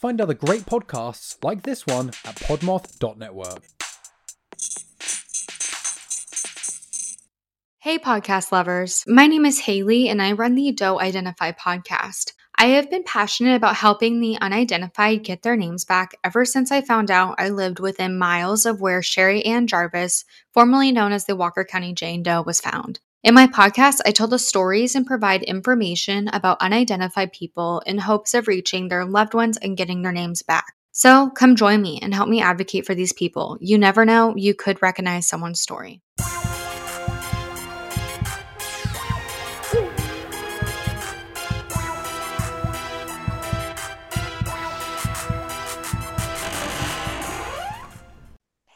Find 0.00 0.18
other 0.18 0.32
great 0.32 0.62
podcasts 0.62 1.36
like 1.44 1.62
this 1.62 1.86
one 1.86 2.08
at 2.24 2.36
podmoth.network. 2.36 3.62
Hey, 7.80 7.98
podcast 7.98 8.50
lovers. 8.50 9.04
My 9.06 9.26
name 9.26 9.44
is 9.44 9.58
Haley, 9.58 10.08
and 10.08 10.22
I 10.22 10.32
run 10.32 10.54
the 10.54 10.72
Don't 10.72 11.02
Identify 11.02 11.52
podcast. 11.52 12.32
I 12.56 12.68
have 12.68 12.88
been 12.88 13.02
passionate 13.02 13.56
about 13.56 13.76
helping 13.76 14.20
the 14.20 14.38
unidentified 14.40 15.22
get 15.22 15.42
their 15.42 15.56
names 15.56 15.84
back 15.84 16.16
ever 16.24 16.46
since 16.46 16.72
I 16.72 16.80
found 16.80 17.10
out 17.10 17.34
I 17.36 17.50
lived 17.50 17.78
within 17.78 18.16
miles 18.16 18.64
of 18.64 18.80
where 18.80 19.02
Sherri 19.02 19.44
Ann 19.44 19.66
Jarvis, 19.66 20.24
formerly 20.54 20.92
known 20.92 21.12
as 21.12 21.26
the 21.26 21.36
Walker 21.36 21.64
County 21.64 21.92
Jane 21.92 22.22
Doe, 22.22 22.40
was 22.40 22.58
found. 22.58 23.00
In 23.22 23.34
my 23.34 23.46
podcast, 23.46 23.98
I 24.06 24.12
tell 24.12 24.28
the 24.28 24.38
stories 24.38 24.94
and 24.94 25.06
provide 25.06 25.42
information 25.42 26.28
about 26.28 26.62
unidentified 26.62 27.34
people 27.34 27.82
in 27.84 27.98
hopes 27.98 28.32
of 28.32 28.48
reaching 28.48 28.88
their 28.88 29.04
loved 29.04 29.34
ones 29.34 29.58
and 29.58 29.76
getting 29.76 30.00
their 30.00 30.10
names 30.10 30.40
back. 30.40 30.72
So 30.92 31.28
come 31.28 31.54
join 31.54 31.82
me 31.82 31.98
and 32.00 32.14
help 32.14 32.30
me 32.30 32.40
advocate 32.40 32.86
for 32.86 32.94
these 32.94 33.12
people. 33.12 33.58
You 33.60 33.76
never 33.76 34.06
know, 34.06 34.34
you 34.36 34.54
could 34.54 34.80
recognize 34.80 35.28
someone's 35.28 35.60
story. 35.60 36.00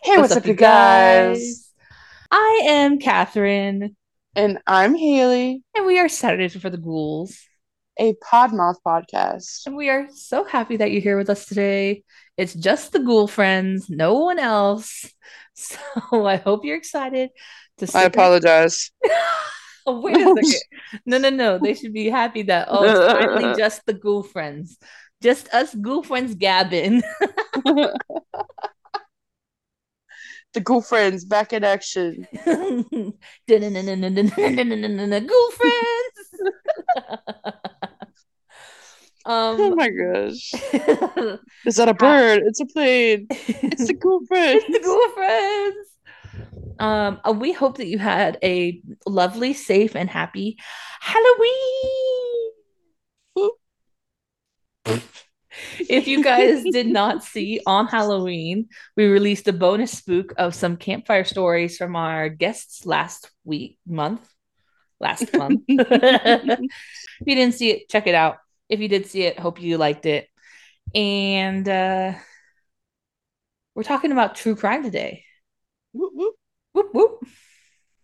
Hey, 0.03 0.19
what's, 0.19 0.37
up, 0.37 0.45
you 0.45 0.53
guys? 0.53 1.73
I 2.31 2.63
am 2.67 2.99
Catherine, 2.99 3.97
And 4.37 4.59
I'm 4.67 4.95
Haley, 4.95 5.63
and 5.77 5.87
we 5.87 5.99
are 5.99 6.09
Saturdays 6.09 6.57
for 6.57 6.71
the 6.71 6.77
Ghouls. 6.77 7.39
a 7.99 8.15
Podmoth 8.15 8.77
podcast. 8.85 9.67
And 9.67 9.77
we 9.77 9.89
are 9.89 10.09
so 10.13 10.45
happy 10.45 10.77
that 10.79 10.91
you're 10.91 11.01
here 11.03 11.17
with 11.17 11.31
us 11.31 11.47
today. 11.47 12.03
It's 12.37 12.55
just 12.55 12.93
the 12.93 12.99
Ghoul 12.99 13.29
friends, 13.29 13.89
no 13.89 14.15
one 14.15 14.39
else. 14.39 15.11
So 15.57 16.27
I 16.27 16.35
hope 16.35 16.65
you're 16.65 16.77
excited 16.77 17.31
to 17.79 17.89
I 17.95 18.03
apologize. 18.05 18.91
Oh, 19.87 20.01
wait 20.01 20.17
a 20.17 20.21
second. 20.43 20.63
No, 21.07 21.19
no, 21.19 21.29
no. 21.31 21.59
They 21.59 21.75
should 21.75 21.93
be 21.93 22.09
happy 22.09 22.43
that, 22.45 22.69
oh, 22.71 22.83
it's 22.83 23.13
finally 23.13 23.55
just 23.57 23.85
the 23.87 23.93
Ghoul 23.93 24.23
friends. 24.25 24.79
Just 25.23 25.49
us 25.55 25.75
Ghoul 25.75 26.03
friends 26.03 26.35
gabbing. 26.35 27.03
The 30.55 30.61
Ghoul 30.61 30.81
Friends 30.83 31.25
back 31.25 31.53
in 31.53 31.65
action. 31.65 32.27
Ghoul 35.21 35.51
friends. 35.51 36.15
Oh 39.27 39.71
um, 39.71 39.77
my 39.77 39.89
gosh. 39.89 40.53
Is 41.65 41.77
that 41.77 41.89
a 41.89 41.95
bird? 41.95 42.43
It's 42.45 42.61
a 42.61 42.67
plane. 42.67 43.27
It's 43.31 43.87
the 43.87 43.95
Ghoul 43.95 44.21
Friends. 44.27 44.65
It's 44.69 44.79
the 44.79 44.85
Ghoul 44.85 45.09
friends. 45.15 45.89
Um, 46.79 47.21
uh, 47.27 47.33
we 47.33 47.53
hope 47.53 47.79
that 47.79 47.87
you 47.87 47.99
had 47.99 48.37
a 48.43 48.83
lovely, 49.07 49.55
safe, 49.55 49.97
and 49.97 50.11
happy 50.11 50.59
Halloween. 51.01 52.51
If 55.79 56.07
you 56.09 56.23
guys 56.23 56.65
did 56.73 56.87
not 56.87 57.23
see 57.23 57.61
on 57.67 57.87
Halloween, 57.87 58.69
we 58.97 59.07
released 59.07 59.49
a 59.49 59.53
bonus 59.53 59.93
spook 59.93 60.35
of 60.37 60.55
some 60.55 60.77
campfire 60.77 61.25
stories 61.25 61.77
from 61.77 61.97
our 61.97 62.29
guests 62.29 62.87
last 62.87 63.31
week, 63.45 63.79
month, 63.87 64.27
last 65.01 65.33
month. 65.35 65.63
if 65.69 66.61
you 67.27 67.35
didn't 67.35 67.55
see 67.55 67.71
it, 67.71 67.89
check 67.89 68.07
it 68.07 68.15
out. 68.15 68.39
If 68.69 68.81
you 68.81 68.89
did 68.89 69.07
see 69.07 69.23
it, 69.23 69.39
hope 69.39 69.61
you 69.61 69.79
liked 69.79 70.07
it. 70.07 70.29
And 70.95 71.69
uh, 71.69 72.15
we're 73.75 73.83
talking 73.83 74.13
about 74.13 74.37
true 74.37 74.57
crime 74.57 74.83
today. 74.83 75.25
Whoop, 75.93 76.13
whoop. 76.15 76.35
Whoop 76.75 76.89
whoop. 76.93 77.27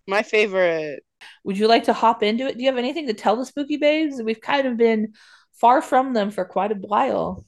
My 0.06 0.22
favorite. 0.22 1.02
Would 1.44 1.58
you 1.58 1.66
like 1.66 1.84
to 1.84 1.92
hop 1.92 2.22
into 2.22 2.46
it? 2.46 2.56
Do 2.56 2.62
you 2.62 2.68
have 2.68 2.78
anything 2.78 3.08
to 3.08 3.14
tell 3.14 3.36
the 3.36 3.44
spooky 3.44 3.76
babes? 3.76 4.22
We've 4.22 4.40
kind 4.40 4.66
of 4.66 4.76
been 4.76 5.12
far 5.60 5.82
from 5.82 6.14
them 6.14 6.30
for 6.30 6.44
quite 6.44 6.72
a 6.72 6.76
while 6.76 7.44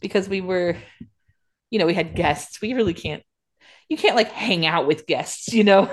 because 0.00 0.28
we 0.28 0.40
were, 0.40 0.76
you 1.70 1.78
know, 1.78 1.86
we 1.86 1.94
had 1.94 2.14
guests. 2.14 2.60
We 2.60 2.74
really 2.74 2.94
can't, 2.94 3.22
you 3.88 3.96
can't 3.96 4.16
like 4.16 4.30
hang 4.30 4.66
out 4.66 4.86
with 4.86 5.06
guests, 5.06 5.52
you 5.52 5.64
know? 5.64 5.90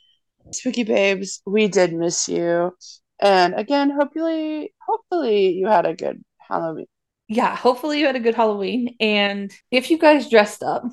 Spooky 0.50 0.84
babes, 0.84 1.40
we 1.46 1.68
did 1.68 1.94
miss 1.94 2.28
you. 2.28 2.76
And 3.20 3.54
again, 3.54 3.90
hopefully, 3.90 4.74
hopefully 4.86 5.54
you 5.54 5.66
had 5.66 5.86
a 5.86 5.94
good 5.94 6.22
Halloween. 6.38 6.86
Yeah, 7.28 7.56
hopefully 7.56 8.00
you 8.00 8.06
had 8.06 8.16
a 8.16 8.20
good 8.20 8.34
Halloween. 8.34 8.96
And 9.00 9.52
if 9.70 9.90
you 9.90 9.98
guys 9.98 10.28
dressed 10.28 10.62
up, 10.62 10.84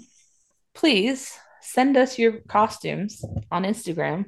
please 0.73 1.37
send 1.61 1.97
us 1.97 2.17
your 2.17 2.39
costumes 2.47 3.23
on 3.51 3.63
Instagram. 3.63 4.25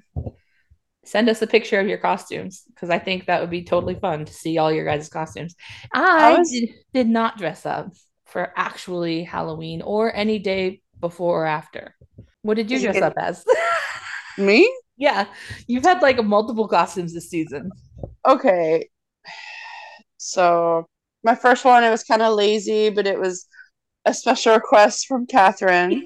Send 1.05 1.29
us 1.29 1.41
a 1.41 1.47
picture 1.47 1.79
of 1.79 1.87
your 1.87 1.97
costumes 1.97 2.63
because 2.73 2.89
I 2.89 2.99
think 2.99 3.25
that 3.25 3.41
would 3.41 3.49
be 3.49 3.63
totally 3.63 3.95
fun 3.95 4.25
to 4.25 4.33
see 4.33 4.57
all 4.57 4.71
your 4.71 4.85
guys' 4.85 5.09
costumes. 5.09 5.55
I 5.93 6.37
was- 6.37 6.49
did, 6.49 6.69
did 6.93 7.09
not 7.09 7.37
dress 7.37 7.65
up 7.65 7.91
for 8.25 8.53
actually 8.55 9.23
Halloween 9.23 9.81
or 9.81 10.15
any 10.15 10.39
day 10.39 10.81
before 10.99 11.43
or 11.43 11.45
after. 11.45 11.95
What 12.41 12.55
did 12.55 12.71
you 12.71 12.79
dress 12.79 13.01
up 13.01 13.13
as? 13.17 13.45
Me? 14.37 14.67
yeah, 14.97 15.25
you've 15.67 15.83
had 15.83 16.01
like 16.01 16.23
multiple 16.23 16.67
costumes 16.67 17.13
this 17.13 17.29
season. 17.29 17.71
Okay. 18.25 18.89
So 20.17 20.87
my 21.23 21.35
first 21.35 21.65
one, 21.65 21.83
it 21.83 21.89
was 21.89 22.03
kind 22.03 22.21
of 22.21 22.33
lazy, 22.35 22.89
but 22.89 23.07
it 23.07 23.19
was 23.19 23.45
a 24.05 24.13
special 24.13 24.53
request 24.53 25.07
from 25.07 25.25
Catherine. 25.25 26.03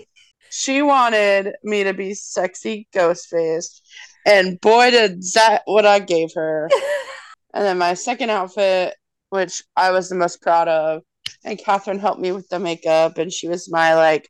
she 0.50 0.82
wanted 0.82 1.54
me 1.62 1.84
to 1.84 1.94
be 1.94 2.14
sexy 2.14 2.88
ghost 2.92 3.28
faced, 3.28 3.86
and 4.26 4.60
boy, 4.60 4.90
did 4.90 5.22
that 5.34 5.62
what 5.64 5.86
I 5.86 5.98
gave 5.98 6.30
her. 6.34 6.68
and 7.54 7.64
then 7.64 7.78
my 7.78 7.94
second 7.94 8.30
outfit, 8.30 8.94
which 9.30 9.62
I 9.76 9.90
was 9.90 10.08
the 10.08 10.14
most 10.14 10.42
proud 10.42 10.68
of, 10.68 11.02
and 11.44 11.58
Catherine 11.58 11.98
helped 11.98 12.20
me 12.20 12.32
with 12.32 12.48
the 12.48 12.58
makeup, 12.58 13.18
and 13.18 13.32
she 13.32 13.48
was 13.48 13.70
my 13.70 13.94
like 13.94 14.28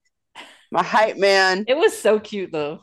my 0.71 0.83
hype 0.83 1.17
man. 1.17 1.65
it 1.67 1.77
was 1.77 1.97
so 1.97 2.21
cute 2.21 2.53
though. 2.53 2.81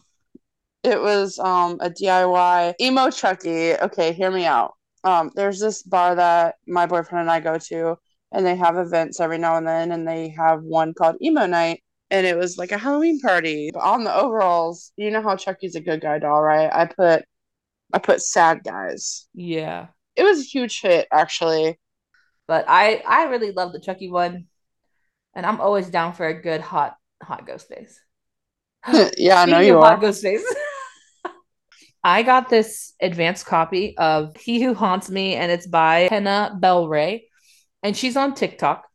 It 0.83 1.01
was 1.01 1.39
um 1.39 1.77
a 1.81 1.89
DIY 1.89 2.75
emo 2.81 3.09
Chucky. 3.09 3.73
Okay, 3.75 4.13
hear 4.13 4.31
me 4.31 4.45
out. 4.45 4.73
Um, 5.03 5.31
there's 5.35 5.59
this 5.59 5.83
bar 5.83 6.15
that 6.15 6.55
my 6.67 6.85
boyfriend 6.85 7.21
and 7.21 7.31
I 7.31 7.39
go 7.39 7.57
to, 7.57 7.97
and 8.31 8.45
they 8.45 8.55
have 8.55 8.77
events 8.77 9.19
every 9.19 9.37
now 9.37 9.57
and 9.57 9.67
then, 9.67 9.91
and 9.91 10.07
they 10.07 10.29
have 10.29 10.63
one 10.63 10.93
called 10.93 11.15
Emo 11.21 11.45
Night, 11.45 11.81
and 12.09 12.25
it 12.25 12.37
was 12.37 12.57
like 12.57 12.71
a 12.71 12.77
Halloween 12.77 13.19
party. 13.19 13.71
But 13.73 13.83
on 13.83 14.03
the 14.03 14.15
overalls, 14.15 14.91
you 14.95 15.11
know 15.11 15.21
how 15.21 15.35
Chucky's 15.35 15.75
a 15.75 15.81
good 15.81 16.01
guy 16.01 16.19
doll, 16.19 16.41
right? 16.41 16.69
I 16.71 16.85
put 16.85 17.25
I 17.93 17.99
put 17.99 18.21
sad 18.21 18.63
guys. 18.63 19.27
Yeah. 19.33 19.87
It 20.15 20.23
was 20.23 20.39
a 20.39 20.43
huge 20.43 20.81
hit, 20.81 21.07
actually. 21.11 21.79
But 22.47 22.65
I 22.67 23.03
I 23.07 23.25
really 23.25 23.51
love 23.51 23.73
the 23.73 23.79
Chucky 23.79 24.09
one, 24.09 24.45
and 25.35 25.45
I'm 25.45 25.59
always 25.61 25.89
down 25.89 26.13
for 26.13 26.27
a 26.27 26.41
good 26.41 26.61
hot 26.61 26.95
hot 27.21 27.45
ghost 27.45 27.67
face. 27.67 27.99
yeah, 29.17 29.41
I 29.41 29.45
know 29.45 29.59
you 29.59 29.79
hot 29.79 29.97
are. 29.97 30.01
ghost 30.01 30.21
face. 30.21 30.43
I 32.03 32.23
got 32.23 32.47
this 32.47 32.93
advanced 33.01 33.45
copy 33.45 33.97
of 33.97 34.35
He 34.37 34.61
Who 34.61 34.73
Haunts 34.73 35.09
Me, 35.09 35.35
and 35.35 35.51
it's 35.51 35.67
by 35.67 36.07
Henna 36.09 36.55
Bell 36.57 36.87
Ray, 36.87 37.27
and 37.83 37.97
she's 37.97 38.15
on 38.15 38.33
TikTok. 38.33 38.86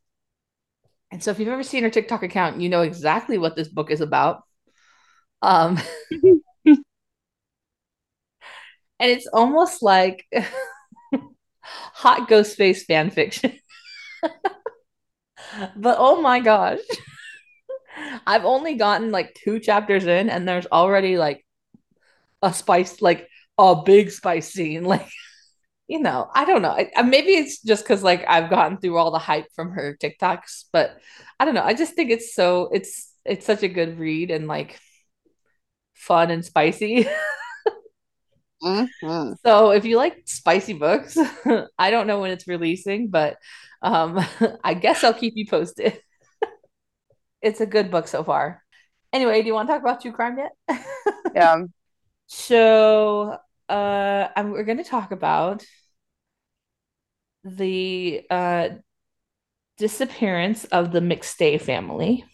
And 1.13 1.23
so, 1.23 1.31
if 1.31 1.39
you've 1.39 1.49
ever 1.49 1.63
seen 1.63 1.83
her 1.85 1.91
TikTok 1.91 2.23
account, 2.23 2.61
you 2.61 2.71
know 2.71 2.81
exactly 2.83 3.39
what 3.39 3.55
this 3.55 3.69
book 3.69 3.91
is 3.91 4.01
about. 4.01 4.43
Um, 5.43 5.79
and 6.67 6.81
it's 9.01 9.27
almost 9.33 9.83
like 9.83 10.27
hot 11.65 12.29
ghost 12.29 12.57
face 12.57 12.85
fan 12.85 13.11
fiction. 13.11 13.53
but 15.77 15.97
oh 15.99 16.21
my 16.21 16.41
gosh. 16.41 16.81
I've 18.27 18.45
only 18.45 18.75
gotten 18.75 19.11
like 19.11 19.35
two 19.35 19.59
chapters 19.61 20.07
in, 20.07 20.31
and 20.31 20.47
there's 20.49 20.67
already 20.67 21.17
like 21.17 21.45
a 22.43 22.53
spice, 22.53 23.03
like 23.03 23.29
a 23.59 23.77
big 23.85 24.11
spice 24.11 24.53
scene. 24.53 24.85
Like, 24.85 25.09
you 25.93 26.01
know, 26.01 26.31
I 26.35 26.45
don't 26.47 26.63
know. 26.63 26.71
I, 26.97 27.03
maybe 27.03 27.33
it's 27.35 27.61
just 27.63 27.85
because 27.85 28.03
like 28.03 28.25
I've 28.29 28.51
gotten 28.51 28.79
through 28.79 28.97
all 28.97 29.11
the 29.11 29.19
hype 29.19 29.47
from 29.55 29.73
her 29.73 29.97
TikToks, 30.03 30.65
but 30.73 30.97
I 31.39 31.45
don't 31.45 31.55
know. 31.55 31.63
I 31.65 31.75
just 31.75 31.95
think 31.95 32.11
it's 32.11 32.35
so 32.35 32.71
it's 32.73 33.13
it's 33.25 33.47
such 33.47 33.63
a 33.63 33.69
good 33.69 33.99
read 33.99 34.31
and 34.31 34.49
like 34.49 34.81
fun 35.95 36.31
and 36.31 36.45
spicy. 36.45 37.07
Mhm. 38.63 39.37
So 39.45 39.71
if 39.71 39.85
you 39.85 39.97
like 39.97 40.23
spicy 40.27 40.73
books, 40.75 41.17
I 41.79 41.91
don't 41.91 42.07
know 42.07 42.21
when 42.21 42.31
it's 42.31 42.47
releasing, 42.47 43.09
but 43.09 43.37
um, 43.83 44.19
I 44.65 44.75
guess 44.75 45.03
I'll 45.05 45.15
keep 45.15 45.35
you 45.37 45.47
posted. 45.49 46.01
it's 47.41 47.61
a 47.61 47.67
good 47.67 47.91
book 47.91 48.09
so 48.09 48.23
far. 48.25 48.63
Anyway, 49.13 49.41
do 49.43 49.47
you 49.49 49.55
want 49.55 49.69
to 49.69 49.75
talk 49.75 49.83
about 49.83 50.01
true 50.01 50.13
crime 50.13 50.39
yet? 50.39 50.53
Yeah. 51.35 51.65
So 52.27 53.39
uh, 53.69 54.29
I'm, 54.37 54.51
we're 54.53 54.65
going 54.65 54.79
to 54.79 54.85
talk 54.85 55.13
about 55.13 55.65
the 57.45 58.23
uh, 58.31 58.69
disappearance 59.79 60.65
of 60.67 60.93
the 60.93 61.01
McStay 61.01 61.61
family. 61.61 62.25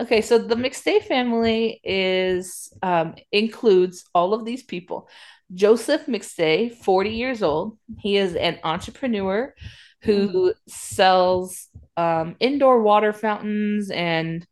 Okay, 0.00 0.22
so 0.22 0.38
the 0.38 0.54
McStay 0.54 1.02
family 1.02 1.80
is 1.84 2.72
um, 2.82 3.14
includes 3.32 4.04
all 4.14 4.32
of 4.32 4.44
these 4.44 4.62
people. 4.62 5.08
Joseph 5.54 6.06
McStay, 6.06 6.74
40 6.74 7.10
years 7.10 7.42
old. 7.42 7.78
He 7.98 8.16
is 8.16 8.34
an 8.34 8.58
entrepreneur 8.64 9.54
who 10.02 10.54
sells 10.68 11.68
um, 11.96 12.36
indoor 12.40 12.82
water 12.82 13.12
fountains 13.12 13.90
and 13.90 14.46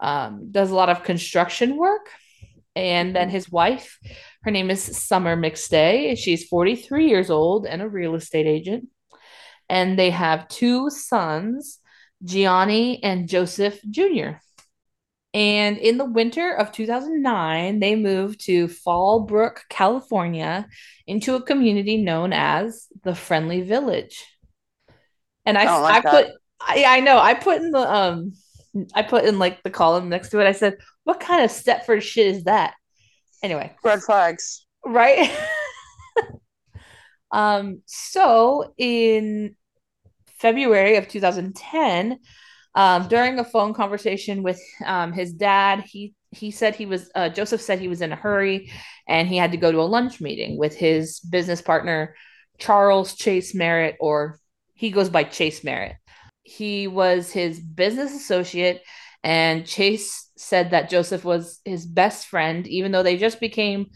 um, 0.00 0.50
does 0.52 0.70
a 0.70 0.74
lot 0.74 0.90
of 0.90 1.02
construction 1.02 1.76
work. 1.76 2.08
And 2.76 3.14
then 3.14 3.30
his 3.30 3.50
wife, 3.50 3.98
her 4.42 4.50
name 4.50 4.70
is 4.70 4.82
Summer 4.82 5.36
McStay. 5.36 6.18
She's 6.18 6.46
43 6.48 7.08
years 7.08 7.30
old 7.30 7.66
and 7.66 7.82
a 7.82 7.88
real 7.88 8.14
estate 8.14 8.46
agent. 8.46 8.88
And 9.68 9.98
they 9.98 10.10
have 10.10 10.48
two 10.48 10.90
sons, 10.90 11.78
Gianni 12.22 13.02
and 13.02 13.28
Joseph 13.28 13.80
Jr. 13.90 14.38
And 15.34 15.78
in 15.78 15.98
the 15.98 16.04
winter 16.04 16.52
of 16.54 16.70
2009, 16.70 17.80
they 17.80 17.96
moved 17.96 18.44
to 18.46 18.68
Fallbrook, 18.68 19.62
California, 19.68 20.68
into 21.08 21.34
a 21.34 21.42
community 21.42 21.96
known 21.96 22.32
as 22.32 22.86
the 23.02 23.16
Friendly 23.16 23.62
Village. 23.62 24.24
And 25.44 25.58
I, 25.58 25.64
I 25.64 25.96
I, 25.96 26.00
put. 26.00 26.26
I, 26.60 26.84
I 26.86 27.00
know, 27.00 27.18
I 27.18 27.34
put 27.34 27.56
in 27.58 27.72
the, 27.72 27.80
um, 27.80 28.32
I 28.94 29.02
put 29.02 29.24
in 29.24 29.40
like 29.40 29.62
the 29.64 29.70
column 29.70 30.08
next 30.08 30.28
to 30.30 30.40
it. 30.40 30.46
I 30.46 30.52
said, 30.52 30.78
"What 31.02 31.20
kind 31.20 31.44
of 31.44 31.50
Stepford 31.50 32.02
shit 32.02 32.28
is 32.28 32.44
that?" 32.44 32.74
Anyway, 33.42 33.74
Red 33.84 34.02
flags. 34.02 34.66
right? 34.86 35.30
um, 37.34 37.82
so 37.86 38.72
in 38.78 39.56
February 40.38 40.96
of 40.96 41.08
2010, 41.08 42.20
um, 42.76 43.08
during 43.08 43.40
a 43.40 43.44
phone 43.44 43.74
conversation 43.74 44.44
with 44.44 44.60
um, 44.86 45.12
his 45.12 45.32
dad, 45.32 45.80
he 45.80 46.14
he 46.30 46.52
said 46.52 46.76
he 46.76 46.86
was 46.86 47.10
uh, 47.16 47.28
Joseph 47.28 47.60
said 47.60 47.80
he 47.80 47.88
was 47.88 48.02
in 48.02 48.12
a 48.12 48.16
hurry 48.16 48.70
and 49.08 49.26
he 49.26 49.36
had 49.36 49.50
to 49.50 49.56
go 49.56 49.72
to 49.72 49.80
a 49.80 49.82
lunch 49.82 50.20
meeting 50.20 50.58
with 50.58 50.76
his 50.76 51.20
business 51.20 51.60
partner 51.60 52.14
Charles 52.58 53.14
Chase 53.14 53.52
Merritt, 53.52 53.96
or 53.98 54.38
he 54.74 54.90
goes 54.90 55.08
by 55.08 55.24
Chase 55.24 55.64
Merritt. 55.64 55.96
He 56.44 56.86
was 56.86 57.32
his 57.32 57.58
business 57.58 58.14
associate, 58.14 58.82
and 59.24 59.66
Chase 59.66 60.30
said 60.36 60.70
that 60.70 60.88
Joseph 60.88 61.24
was 61.24 61.60
his 61.64 61.84
best 61.84 62.28
friend, 62.28 62.64
even 62.68 62.92
though 62.92 63.02
they 63.02 63.16
just 63.16 63.40
became 63.40 63.86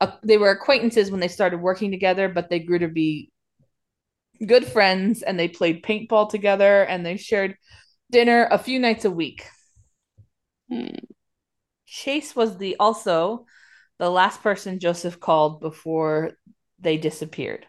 uh, 0.00 0.12
they 0.22 0.38
were 0.38 0.50
acquaintances 0.50 1.10
when 1.10 1.20
they 1.20 1.28
started 1.28 1.58
working 1.58 1.90
together, 1.90 2.28
but 2.28 2.48
they 2.48 2.58
grew 2.58 2.78
to 2.78 2.88
be 2.88 3.30
good 4.46 4.64
friends 4.64 5.22
and 5.22 5.38
they 5.38 5.48
played 5.48 5.82
paintball 5.82 6.30
together 6.30 6.82
and 6.82 7.04
they 7.04 7.16
shared 7.16 7.56
dinner 8.10 8.48
a 8.50 8.58
few 8.58 8.78
nights 8.78 9.04
a 9.04 9.10
week. 9.10 9.46
Hmm. 10.70 10.96
Chase 11.86 12.34
was 12.34 12.56
the 12.56 12.76
also 12.78 13.46
the 13.98 14.08
last 14.08 14.42
person 14.42 14.78
Joseph 14.78 15.20
called 15.20 15.60
before 15.60 16.32
they 16.78 16.96
disappeared. 16.96 17.66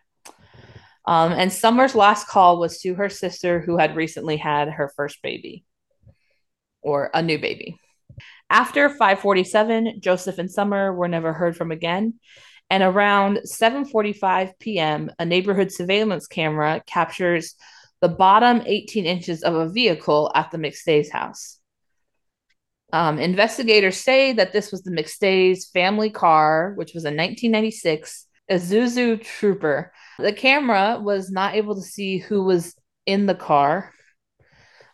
Um, 1.06 1.32
and 1.34 1.52
Summer's 1.52 1.96
last 1.96 2.28
call 2.28 2.60
was 2.60 2.80
to 2.82 2.94
her 2.94 3.10
sister 3.10 3.60
who 3.60 3.78
had 3.78 3.96
recently 3.96 4.38
had 4.38 4.70
her 4.70 4.92
first 4.96 5.22
baby 5.24 5.66
or 6.82 7.10
a 7.14 7.22
new 7.22 7.40
baby. 7.40 7.78
After 8.50 8.90
547, 8.90 10.02
Joseph 10.02 10.38
and 10.38 10.52
Summer 10.52 10.94
were 10.94 11.08
never 11.08 11.34
heard 11.34 11.56
from 11.56 11.72
again. 11.72 12.16
And 12.70 12.84
around 12.84 13.40
7:45 13.46 14.54
p.m., 14.60 15.12
a 15.20 15.26
neighborhood 15.26 15.72
surveillance 15.72 16.28
camera 16.28 16.82
captures 16.86 17.56
the 18.02 18.10
bottom 18.10 18.64
18 18.66 19.06
inches 19.06 19.44
of 19.44 19.54
a 19.54 19.70
vehicle 19.70 20.32
at 20.36 20.52
the 20.52 20.58
McStay's 20.58 21.12
house. 21.12 21.60
Um, 22.94 23.20
investigators 23.20 23.98
say 23.98 24.34
that 24.34 24.52
this 24.52 24.72
was 24.72 24.84
the 24.84 24.92
McStay's 24.92 25.68
family 25.68 26.10
car, 26.10 26.74
which 26.76 26.94
was 26.94 27.04
a 27.04 27.08
1996 27.08 28.28
Isuzu 28.50 29.24
Trooper. 29.24 29.94
The 30.20 30.34
camera 30.34 31.00
was 31.02 31.32
not 31.32 31.56
able 31.56 31.76
to 31.76 31.82
see 31.82 32.18
who 32.18 32.44
was 32.44 32.76
in 33.06 33.26
the 33.26 33.36
car. 33.36 33.94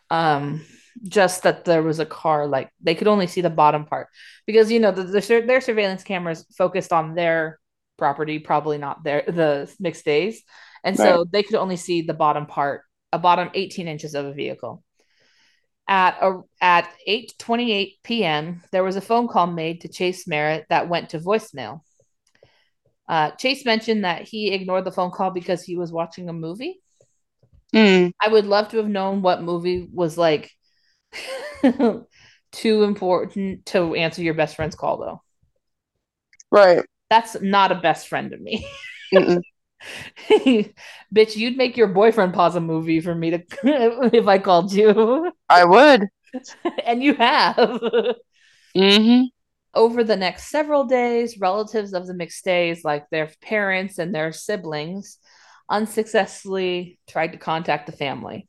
Um, 0.10 0.64
just 1.04 1.44
that 1.44 1.66
there 1.66 1.84
was 1.84 2.00
a 2.00 2.06
car, 2.06 2.48
like 2.48 2.72
they 2.82 2.96
could 2.96 3.08
only 3.08 3.28
see 3.28 3.42
the 3.42 3.50
bottom 3.50 3.86
part 3.86 4.08
because 4.46 4.72
you 4.72 4.80
know 4.80 4.92
the, 4.92 5.04
the, 5.04 5.44
their 5.46 5.62
surveillance 5.62 6.04
cameras 6.04 6.46
focused 6.58 6.94
on 6.94 7.16
their 7.16 7.60
property, 7.98 8.40
probably 8.40 8.78
not 8.78 9.04
their 9.04 9.24
the 9.28 9.72
McStays 9.82 10.38
and 10.84 10.98
so 10.98 11.26
they 11.30 11.44
could 11.44 11.56
only 11.56 11.76
see 11.76 12.02
the 12.02 12.14
bottom 12.14 12.46
part, 12.46 12.84
a 13.12 13.20
bottom 13.20 13.50
18 13.54 13.88
inches 13.88 14.16
of 14.16 14.26
a 14.26 14.34
vehicle. 14.34 14.84
At 15.86 16.18
a, 16.22 16.42
at 16.62 16.90
8:28 17.08 17.94
p.m., 18.04 18.62
there 18.72 18.84
was 18.84 18.96
a 18.96 19.02
phone 19.02 19.28
call 19.28 19.48
made 19.48 19.82
to 19.82 19.90
Chase 19.90 20.28
Merritt 20.28 20.66
that 20.70 20.90
went 20.90 21.10
to 21.10 21.20
voicemail. 21.20 21.82
Uh, 23.08 23.32
Chase 23.32 23.66
mentioned 23.66 24.04
that 24.04 24.24
he 24.24 24.54
ignored 24.54 24.86
the 24.86 24.92
phone 24.92 25.12
call 25.12 25.32
because 25.32 25.64
he 25.64 25.78
was 25.78 25.92
watching 25.92 26.28
a 26.28 26.34
movie. 26.34 26.82
Hmm. 27.74 28.08
I 28.22 28.30
would 28.30 28.46
love 28.46 28.70
to 28.70 28.78
have 28.78 28.88
known 28.88 29.22
what 29.22 29.42
movie 29.42 29.88
was 29.94 30.18
like 30.18 30.52
too 32.52 32.84
important 32.84 33.66
to 33.68 33.96
answer 33.96 34.22
your 34.22 34.34
best 34.34 34.56
friend's 34.56 34.76
call, 34.76 34.98
though. 34.98 35.22
Right. 36.52 36.84
That's 37.10 37.40
not 37.42 37.72
a 37.72 37.76
best 37.76 38.08
friend 38.08 38.32
to 38.32 38.38
me. 38.38 38.68
Bitch, 41.14 41.36
you'd 41.36 41.58
make 41.58 41.78
your 41.78 41.88
boyfriend 41.88 42.34
pause 42.34 42.56
a 42.56 42.62
movie 42.62 43.00
for 43.00 43.16
me 43.16 43.32
to 43.32 43.44
if 44.14 44.28
I 44.28 44.40
called 44.40 44.72
you. 44.72 45.32
I 45.50 45.66
would. 45.66 46.08
and 46.84 47.02
you 47.02 47.16
have. 47.16 47.56
Mm-hmm. 48.76 49.24
Over 49.74 50.04
the 50.04 50.16
next 50.16 50.50
several 50.50 50.86
days, 50.86 51.38
relatives 51.40 51.94
of 51.94 52.08
the 52.08 52.14
McStays, 52.14 52.80
like 52.84 53.10
their 53.10 53.30
parents 53.42 54.00
and 54.00 54.14
their 54.14 54.32
siblings, 54.32 55.20
unsuccessfully 55.70 57.00
tried 57.08 57.34
to 57.34 57.38
contact 57.38 57.86
the 57.86 57.92
family. 57.92 58.48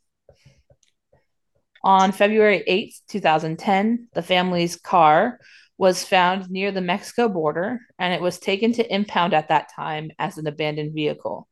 On 1.88 2.12
February 2.12 2.62
8th, 2.68 3.00
2010, 3.08 4.08
the 4.12 4.20
family's 4.20 4.76
car 4.76 5.40
was 5.78 6.04
found 6.04 6.50
near 6.50 6.70
the 6.70 6.82
Mexico 6.82 7.30
border 7.30 7.80
and 7.98 8.12
it 8.12 8.20
was 8.20 8.38
taken 8.38 8.74
to 8.74 8.94
impound 8.94 9.32
at 9.32 9.48
that 9.48 9.72
time 9.74 10.10
as 10.18 10.36
an 10.36 10.46
abandoned 10.46 10.92
vehicle. 10.92 11.48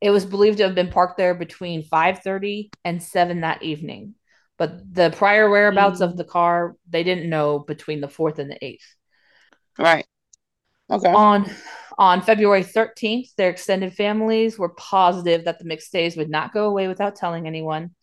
It 0.00 0.10
was 0.10 0.24
believed 0.24 0.58
to 0.58 0.62
have 0.62 0.76
been 0.76 0.92
parked 0.92 1.16
there 1.16 1.34
between 1.34 1.82
5:30 1.82 2.70
and 2.84 3.02
7 3.02 3.40
that 3.40 3.64
evening. 3.64 4.14
But 4.56 4.94
the 4.94 5.10
prior 5.10 5.50
whereabouts 5.50 6.00
of 6.00 6.16
the 6.16 6.22
car, 6.22 6.76
they 6.88 7.02
didn't 7.02 7.28
know 7.28 7.58
between 7.58 8.00
the 8.00 8.08
4th 8.08 8.38
and 8.38 8.48
the 8.48 8.64
8th. 8.64 8.86
Right. 9.80 10.06
Okay. 10.88 11.12
On 11.12 11.44
on 11.98 12.22
February 12.22 12.62
13th, 12.62 13.34
their 13.34 13.50
extended 13.50 13.94
families 13.94 14.60
were 14.60 14.68
positive 14.68 15.46
that 15.46 15.58
the 15.58 15.64
McStays 15.64 16.16
would 16.16 16.30
not 16.30 16.52
go 16.52 16.68
away 16.68 16.86
without 16.86 17.16
telling 17.16 17.48
anyone. 17.48 17.96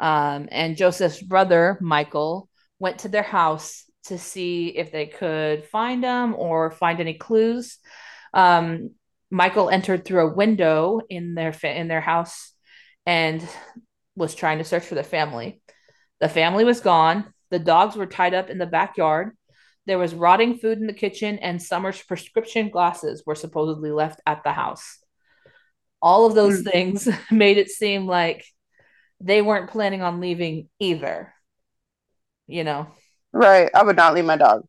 Um, 0.00 0.48
and 0.50 0.76
Joseph's 0.76 1.22
brother, 1.22 1.78
Michael, 1.80 2.48
went 2.78 3.00
to 3.00 3.08
their 3.08 3.22
house 3.22 3.84
to 4.04 4.18
see 4.18 4.68
if 4.68 4.92
they 4.92 5.06
could 5.06 5.64
find 5.66 6.02
them 6.02 6.34
or 6.36 6.70
find 6.70 7.00
any 7.00 7.14
clues. 7.14 7.78
Um, 8.32 8.90
Michael 9.30 9.68
entered 9.68 10.04
through 10.04 10.28
a 10.28 10.34
window 10.34 11.00
in 11.10 11.34
their 11.34 11.52
fa- 11.52 11.78
in 11.78 11.88
their 11.88 12.00
house 12.00 12.52
and 13.04 13.46
was 14.16 14.34
trying 14.34 14.58
to 14.58 14.64
search 14.64 14.84
for 14.84 14.94
the 14.94 15.02
family. 15.02 15.60
The 16.20 16.28
family 16.28 16.64
was 16.64 16.80
gone. 16.80 17.32
The 17.50 17.58
dogs 17.58 17.96
were 17.96 18.06
tied 18.06 18.34
up 18.34 18.50
in 18.50 18.58
the 18.58 18.66
backyard. 18.66 19.36
There 19.86 19.98
was 19.98 20.14
rotting 20.14 20.58
food 20.58 20.78
in 20.78 20.86
the 20.86 20.92
kitchen, 20.92 21.38
and 21.38 21.62
Summer's 21.62 22.02
prescription 22.02 22.68
glasses 22.70 23.22
were 23.26 23.34
supposedly 23.34 23.90
left 23.90 24.20
at 24.26 24.44
the 24.44 24.52
house. 24.52 24.98
All 26.00 26.26
of 26.26 26.34
those 26.34 26.58
Hmm. 26.60 26.68
things 26.68 27.08
made 27.30 27.58
it 27.58 27.70
seem 27.70 28.06
like 28.06 28.44
they 29.20 29.42
weren't 29.42 29.70
planning 29.70 30.02
on 30.02 30.20
leaving 30.20 30.68
either. 30.78 31.32
You 32.46 32.64
know, 32.64 32.88
Right. 33.32 33.70
I 33.74 33.82
would 33.82 33.96
not 33.96 34.14
leave 34.14 34.24
my 34.24 34.36
dog. 34.36 34.64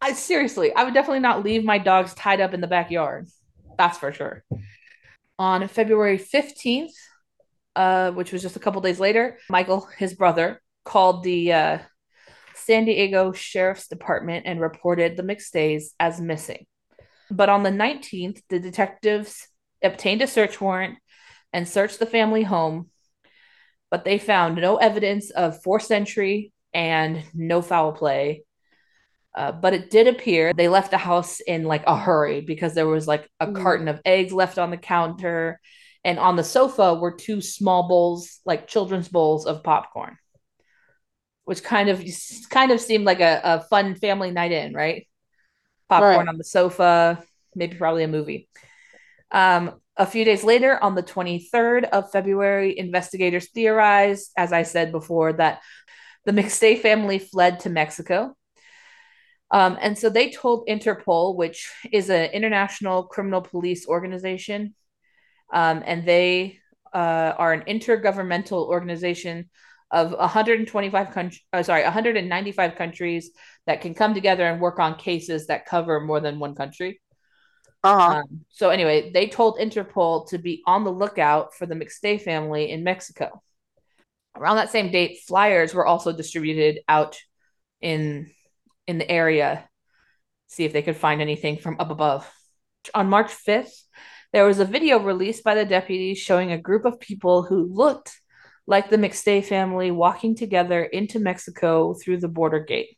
I 0.00 0.12
seriously, 0.12 0.72
I 0.74 0.84
would 0.84 0.94
definitely 0.94 1.20
not 1.20 1.44
leave 1.44 1.64
my 1.64 1.78
dogs 1.78 2.14
tied 2.14 2.40
up 2.40 2.54
in 2.54 2.60
the 2.60 2.66
backyard. 2.66 3.28
That's 3.76 3.98
for 3.98 4.12
sure. 4.12 4.44
On 5.38 5.66
February 5.68 6.18
15th, 6.18 6.92
uh, 7.76 8.10
which 8.12 8.32
was 8.32 8.42
just 8.42 8.56
a 8.56 8.60
couple 8.60 8.80
days 8.80 9.00
later, 9.00 9.38
Michael, 9.48 9.88
his 9.96 10.14
brother, 10.14 10.60
called 10.84 11.22
the 11.22 11.52
uh, 11.52 11.78
San 12.54 12.84
Diego 12.84 13.32
Sheriff's 13.32 13.88
Department 13.88 14.46
and 14.46 14.60
reported 14.60 15.16
the 15.16 15.22
McStays 15.22 15.90
as 16.00 16.20
missing. 16.20 16.66
But 17.30 17.48
on 17.48 17.62
the 17.62 17.70
19th, 17.70 18.42
the 18.48 18.58
detectives 18.58 19.48
obtained 19.82 20.22
a 20.22 20.26
search 20.26 20.60
warrant 20.60 20.98
and 21.52 21.68
searched 21.68 21.98
the 21.98 22.06
family 22.06 22.42
home, 22.42 22.90
but 23.90 24.04
they 24.04 24.18
found 24.18 24.56
no 24.56 24.76
evidence 24.76 25.30
of 25.30 25.62
forced 25.62 25.92
entry 25.92 26.52
and 26.74 27.22
no 27.34 27.62
foul 27.62 27.92
play. 27.92 28.44
Uh, 29.36 29.52
but 29.52 29.74
it 29.74 29.90
did 29.90 30.08
appear 30.08 30.52
they 30.52 30.68
left 30.68 30.90
the 30.90 30.98
house 30.98 31.40
in 31.40 31.64
like 31.64 31.84
a 31.86 31.96
hurry 31.96 32.40
because 32.40 32.74
there 32.74 32.86
was 32.88 33.06
like 33.06 33.28
a 33.40 33.46
Mhm. 33.46 33.48
carton 33.48 33.88
of 33.88 34.00
eggs 34.04 34.32
left 34.32 34.58
on 34.58 34.70
the 34.70 34.76
counter 34.76 35.60
And 36.04 36.18
on 36.18 36.36
the 36.36 36.44
sofa 36.44 36.94
were 36.94 37.12
two 37.16 37.40
small 37.40 37.88
bowls, 37.88 38.40
like 38.46 38.68
children's 38.68 39.08
bowls 39.08 39.46
of 39.46 39.62
popcorn, 39.64 40.16
which 41.44 41.62
kind 41.62 41.88
of 41.88 42.02
kind 42.50 42.70
of 42.72 42.80
seemed 42.80 43.04
like 43.04 43.20
a, 43.20 43.40
a 43.42 43.60
fun 43.62 43.94
family 43.94 44.30
night 44.30 44.52
in, 44.52 44.74
right? 44.74 45.06
Popcorn 45.88 46.28
Right. 46.28 46.28
on 46.28 46.38
the 46.38 46.44
sofa, 46.44 47.22
maybe 47.54 47.76
probably 47.76 48.04
a 48.04 48.08
movie. 48.08 48.48
Um, 49.32 49.80
a 49.98 50.06
few 50.06 50.24
days 50.24 50.44
later, 50.44 50.82
on 50.82 50.94
the 50.94 51.02
23rd 51.02 51.88
of 51.90 52.10
February, 52.12 52.78
investigators 52.78 53.50
theorized, 53.50 54.30
as 54.36 54.52
I 54.52 54.62
said 54.62 54.92
before, 54.92 55.32
that 55.34 55.60
the 56.24 56.32
McStay 56.32 56.78
family 56.78 57.18
fled 57.18 57.60
to 57.60 57.70
Mexico. 57.70 58.36
Um, 59.50 59.76
and 59.80 59.98
so 59.98 60.08
they 60.08 60.30
told 60.30 60.68
Interpol, 60.68 61.34
which 61.34 61.72
is 61.90 62.10
an 62.10 62.30
international 62.30 63.04
criminal 63.04 63.40
police 63.40 63.88
organization, 63.88 64.74
um, 65.52 65.82
and 65.84 66.06
they 66.06 66.60
uh, 66.94 67.34
are 67.36 67.52
an 67.52 67.62
intergovernmental 67.62 68.68
organization 68.68 69.50
of 69.90 70.12
125 70.12 71.10
countries, 71.10 71.42
uh, 71.52 71.62
sorry, 71.62 71.82
195 71.82 72.76
countries 72.76 73.30
that 73.66 73.80
can 73.80 73.94
come 73.94 74.14
together 74.14 74.44
and 74.44 74.60
work 74.60 74.78
on 74.78 74.96
cases 74.96 75.46
that 75.46 75.66
cover 75.66 75.98
more 76.00 76.20
than 76.20 76.38
one 76.38 76.54
country. 76.54 77.00
Uh-huh. 77.84 78.18
Um, 78.18 78.44
so 78.50 78.70
anyway, 78.70 79.12
they 79.12 79.28
told 79.28 79.58
Interpol 79.58 80.28
to 80.28 80.38
be 80.38 80.62
on 80.66 80.84
the 80.84 80.92
lookout 80.92 81.54
for 81.54 81.66
the 81.66 81.74
McStay 81.74 82.20
family 82.20 82.70
in 82.70 82.82
Mexico. 82.82 83.42
Around 84.36 84.56
that 84.56 84.70
same 84.70 84.90
date, 84.90 85.20
flyers 85.26 85.74
were 85.74 85.86
also 85.86 86.12
distributed 86.12 86.80
out 86.88 87.18
in 87.80 88.30
in 88.86 88.98
the 88.98 89.10
area, 89.10 89.68
see 90.46 90.64
if 90.64 90.72
they 90.72 90.82
could 90.82 90.96
find 90.96 91.20
anything 91.20 91.58
from 91.58 91.76
up 91.78 91.90
above. 91.90 92.28
On 92.94 93.08
March 93.08 93.30
5th, 93.46 93.84
there 94.32 94.46
was 94.46 94.60
a 94.60 94.64
video 94.64 94.98
released 94.98 95.44
by 95.44 95.54
the 95.54 95.64
deputies 95.64 96.18
showing 96.18 96.52
a 96.52 96.60
group 96.60 96.84
of 96.84 96.98
people 96.98 97.42
who 97.42 97.64
looked 97.64 98.18
like 98.66 98.90
the 98.90 98.96
McStay 98.96 99.44
family 99.44 99.90
walking 99.90 100.34
together 100.34 100.82
into 100.82 101.18
Mexico 101.18 101.94
through 101.94 102.18
the 102.18 102.28
border 102.28 102.60
gate. 102.60 102.97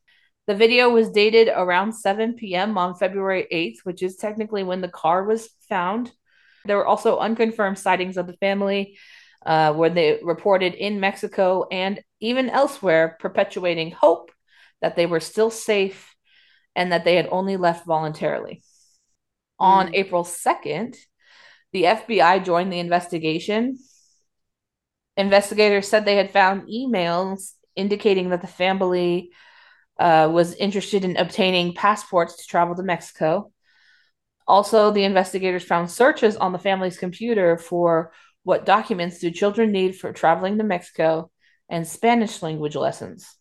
The 0.50 0.56
video 0.56 0.90
was 0.90 1.10
dated 1.10 1.46
around 1.46 1.92
7 1.92 2.34
p.m. 2.34 2.76
on 2.76 2.96
February 2.96 3.46
8th, 3.52 3.84
which 3.84 4.02
is 4.02 4.16
technically 4.16 4.64
when 4.64 4.80
the 4.80 4.88
car 4.88 5.22
was 5.22 5.48
found. 5.68 6.10
There 6.64 6.76
were 6.76 6.88
also 6.88 7.18
unconfirmed 7.18 7.78
sightings 7.78 8.16
of 8.16 8.26
the 8.26 8.32
family 8.32 8.98
uh, 9.46 9.72
where 9.74 9.90
they 9.90 10.18
reported 10.24 10.74
in 10.74 10.98
Mexico 10.98 11.68
and 11.70 12.02
even 12.18 12.50
elsewhere, 12.50 13.16
perpetuating 13.20 13.92
hope 13.92 14.32
that 14.80 14.96
they 14.96 15.06
were 15.06 15.20
still 15.20 15.52
safe 15.52 16.16
and 16.74 16.90
that 16.90 17.04
they 17.04 17.14
had 17.14 17.28
only 17.30 17.56
left 17.56 17.86
voluntarily. 17.86 18.60
On 19.60 19.86
Mm. 19.86 19.94
April 19.94 20.24
2nd, 20.24 20.96
the 21.70 21.84
FBI 21.84 22.40
joined 22.40 22.72
the 22.72 22.80
investigation. 22.80 23.78
Investigators 25.16 25.86
said 25.86 26.04
they 26.04 26.16
had 26.16 26.32
found 26.32 26.68
emails 26.68 27.52
indicating 27.76 28.30
that 28.30 28.40
the 28.40 28.48
family 28.48 29.30
uh, 30.00 30.28
was 30.32 30.54
interested 30.54 31.04
in 31.04 31.18
obtaining 31.18 31.74
passports 31.74 32.36
to 32.36 32.46
travel 32.46 32.74
to 32.74 32.82
Mexico. 32.82 33.52
Also, 34.48 34.90
the 34.90 35.04
investigators 35.04 35.62
found 35.62 35.90
searches 35.90 36.36
on 36.36 36.52
the 36.52 36.58
family's 36.58 36.98
computer 36.98 37.58
for 37.58 38.12
what 38.42 38.64
documents 38.64 39.18
do 39.20 39.30
children 39.30 39.70
need 39.70 39.94
for 39.94 40.12
traveling 40.12 40.56
to 40.56 40.64
Mexico 40.64 41.30
and 41.68 41.86
Spanish 41.86 42.42
language 42.42 42.74
lessons. 42.74 43.36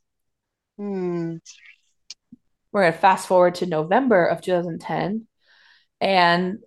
Hmm. 0.77 1.37
We're 2.71 2.81
going 2.81 2.93
to 2.93 2.99
fast 2.99 3.27
forward 3.27 3.55
to 3.55 3.65
November 3.65 4.25
of 4.25 4.41
2010. 4.41 5.27
And 6.01 6.59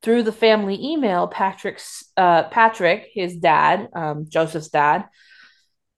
through 0.00 0.22
the 0.22 0.32
family 0.32 0.78
email, 0.92 1.26
Patrick's 1.26 2.04
uh, 2.16 2.44
Patrick, 2.44 3.08
his 3.12 3.36
dad, 3.36 3.88
um, 3.94 4.26
Joseph's 4.28 4.68
dad, 4.68 5.06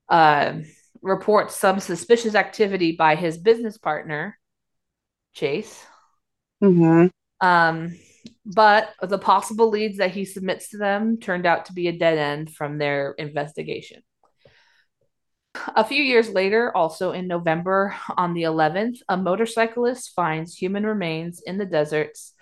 uh, 0.09 0.55
reports 1.03 1.57
some 1.57 1.81
suspicious 1.81 2.35
activity 2.35 2.93
by 2.93 3.15
his 3.15 3.39
business 3.39 3.79
partner, 3.79 4.39
Chase. 5.33 5.85
Mm-hmm. 6.63 7.07
Um, 7.47 7.97
but 8.45 8.91
the 9.01 9.19
possible 9.19 9.71
leads 9.71 9.99
that 9.99 10.11
he 10.11 10.25
submits 10.25 10.71
to 10.71 10.79
them 10.79 11.19
turned 11.19 11.47
out 11.47 11.67
to 11.67 11.73
be 11.73 11.89
a 11.89 11.97
dead 11.97 12.19
end 12.19 12.55
from 12.55 12.79
their 12.79 13.13
investigation. 13.13 14.03
A 15.75 15.85
few 15.85 16.03
years 16.03 16.31
later, 16.31 16.75
also 16.77 17.13
in 17.13 17.27
November 17.27 17.97
on 18.17 18.35
the 18.35 18.43
11th, 18.43 18.99
a 19.09 19.17
motorcyclist 19.17 20.13
finds 20.15 20.55
human 20.55 20.87
remains 20.87 21.43
in 21.45 21.59
the 21.59 21.67
deserts 21.67 22.35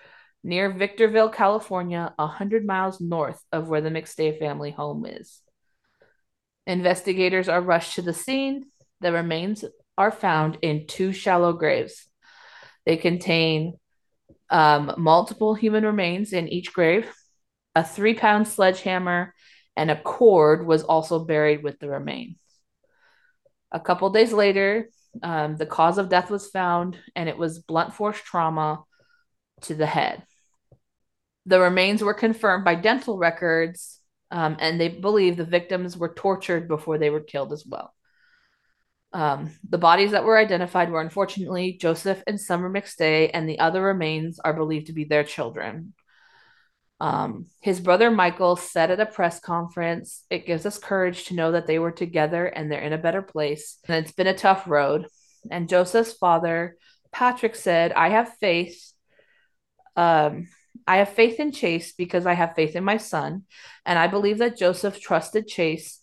near 0.45 0.71
Victorville, 0.71 1.31
California, 1.31 2.13
100 2.17 2.67
miles 2.67 3.01
north 3.01 3.43
of 3.51 3.69
where 3.69 3.81
the 3.81 3.91
McStay 3.91 4.39
family 4.39 4.71
home 4.71 5.07
is. 5.07 5.41
Investigators 6.69 7.49
are 7.49 7.63
rushed 7.63 7.95
to 7.95 8.03
the 8.03 8.13
scene. 8.13 8.67
The 9.01 9.11
remains 9.11 9.65
are 9.97 10.13
found 10.13 10.59
in 10.61 10.87
two 10.87 11.13
shallow 11.13 11.55
graves. 11.55 12.07
They 12.85 12.99
contain 12.99 13.79
um, 14.51 14.95
multiple 14.99 15.55
human 15.55 15.85
remains 15.85 16.35
in 16.35 16.47
each 16.47 16.75
grave. 16.75 17.11
A 17.75 17.83
three 17.83 18.13
pound 18.13 18.47
sledgehammer 18.47 19.35
and 19.77 19.91
a 19.91 20.01
cord 20.01 20.67
was 20.67 20.83
also 20.83 21.25
buried 21.25 21.63
with 21.63 21.79
the 21.79 21.89
remains. 21.89 22.37
A 23.73 23.81
couple 23.81 24.11
days 24.11 24.33
later, 24.33 24.91
um, 25.23 25.57
the 25.57 25.67
cause 25.67 25.97
of 25.97 26.11
death 26.11 26.31
was 26.31 26.49
found, 26.49 26.99
and 27.17 27.29
it 27.29 27.39
was 27.39 27.61
blunt 27.61 27.95
force 27.95 28.21
trauma 28.21 28.85
to 29.63 29.75
the 29.75 29.87
head. 29.87 30.23
The 31.47 31.61
remains 31.61 32.03
were 32.03 32.15
confirmed 32.15 32.65
by 32.65 32.75
dental 32.75 33.17
records, 33.17 33.98
um, 34.31 34.57
and 34.61 34.81
they 34.81 34.89
believe 34.89 35.37
the 35.37 35.45
victims 35.45 35.97
were 35.97 36.15
tortured 36.15 36.69
before 36.69 36.99
they 36.99 37.11
were 37.11 37.21
killed 37.21 37.53
as 37.53 37.65
well. 37.67 37.95
Um, 39.13 39.53
the 39.69 39.79
bodies 39.79 40.11
that 40.11 40.25
were 40.25 40.37
identified 40.37 40.91
were 40.91 41.01
unfortunately 41.01 41.79
Joseph 41.81 42.23
and 42.27 42.39
Summer 42.39 42.71
McStay, 42.71 43.31
and 43.33 43.49
the 43.49 43.59
other 43.59 43.83
remains 43.83 44.39
are 44.39 44.53
believed 44.53 44.89
to 44.89 44.93
be 44.93 45.05
their 45.05 45.25
children. 45.25 45.95
Um, 47.01 47.47
his 47.61 47.81
brother 47.81 48.11
Michael 48.11 48.57
said 48.57 48.91
at 48.91 49.01
a 49.01 49.07
press 49.07 49.41
conference, 49.41 50.25
It 50.31 50.47
gives 50.47 50.67
us 50.67 50.79
courage 50.79 51.27
to 51.27 51.35
know 51.35 51.53
that 51.53 51.67
they 51.67 51.79
were 51.79 51.93
together 51.93 52.45
and 52.47 52.71
they're 52.71 52.81
in 52.81 52.93
a 52.93 52.99
better 52.99 53.23
place. 53.23 53.79
And 53.87 54.05
it's 54.05 54.15
been 54.15 54.27
a 54.27 54.35
tough 54.35 54.65
road. 54.67 55.07
And 55.51 55.69
Joseph's 55.69 56.13
father, 56.15 56.77
Patrick, 57.13 57.55
said, 57.55 57.93
I 57.93 58.11
have 58.11 58.37
faith. 58.41 58.93
Um, 59.97 60.49
I 60.89 60.97
have 60.97 61.11
faith 61.11 61.39
in 61.39 61.53
Chase 61.53 61.93
because 61.93 62.25
I 62.25 62.33
have 62.33 62.55
faith 62.57 62.75
in 62.75 62.83
my 62.83 62.97
son. 62.97 63.45
And 63.85 63.99
I 63.99 64.07
believe 64.07 64.39
that 64.39 64.57
Joseph 64.57 64.99
trusted 64.99 65.47
Chase 65.47 66.01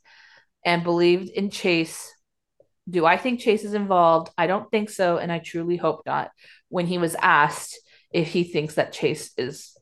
and 0.63 0.83
believed 0.83 1.29
in 1.29 1.49
Chase. 1.49 2.13
Do 2.87 3.03
I 3.03 3.17
think 3.17 3.39
Chase 3.39 3.63
is 3.63 3.73
involved? 3.73 4.31
I 4.37 4.45
don't 4.45 4.69
think 4.69 4.91
so. 4.91 5.17
And 5.17 5.31
I 5.31 5.39
truly 5.39 5.75
hope 5.75 6.03
not. 6.05 6.29
When 6.69 6.85
he 6.85 6.99
was 6.99 7.15
asked 7.15 7.79
if 8.13 8.27
he 8.27 8.43
thinks 8.43 8.75
that 8.75 8.93
Chase 8.93 9.31
is 9.39 9.75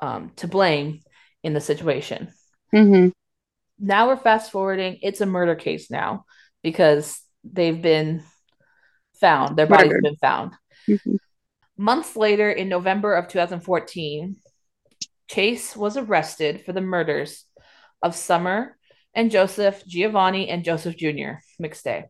um, 0.00 0.32
to 0.36 0.48
blame 0.48 1.00
in 1.42 1.52
the 1.52 1.60
situation. 1.60 2.28
Mm-hmm. 2.74 3.10
Now 3.78 4.08
we're 4.08 4.16
fast 4.16 4.50
forwarding. 4.50 4.98
It's 5.02 5.20
a 5.20 5.26
murder 5.26 5.56
case 5.56 5.90
now 5.90 6.24
because 6.62 7.20
they've 7.44 7.82
been 7.82 8.22
found. 9.20 9.58
Their 9.58 9.66
bodies 9.66 9.88
Murdered. 9.88 10.04
been 10.04 10.16
found. 10.16 10.52
Mm-hmm. 10.88 11.16
Months 11.78 12.16
later, 12.16 12.50
in 12.50 12.68
November 12.68 13.14
of 13.14 13.28
2014, 13.28 14.36
Chase 15.30 15.76
was 15.76 15.96
arrested 15.96 16.64
for 16.66 16.72
the 16.72 16.80
murders 16.80 17.44
of 18.02 18.16
Summer 18.16 18.76
and 19.14 19.30
Joseph, 19.30 19.84
Giovanni, 19.86 20.48
and 20.48 20.64
Joseph 20.64 20.96
Jr. 20.96 21.38
McStay. 21.62 22.04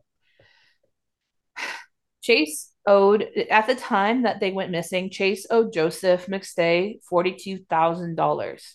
Chase 2.23 2.71
owed, 2.87 3.27
at 3.51 3.67
the 3.67 3.75
time 3.75 4.23
that 4.23 4.39
they 4.39 4.51
went 4.51 4.71
missing, 4.71 5.11
Chase 5.11 5.45
owed 5.51 5.71
Joseph 5.71 6.25
McStay 6.25 6.99
$42,000. 7.11 8.73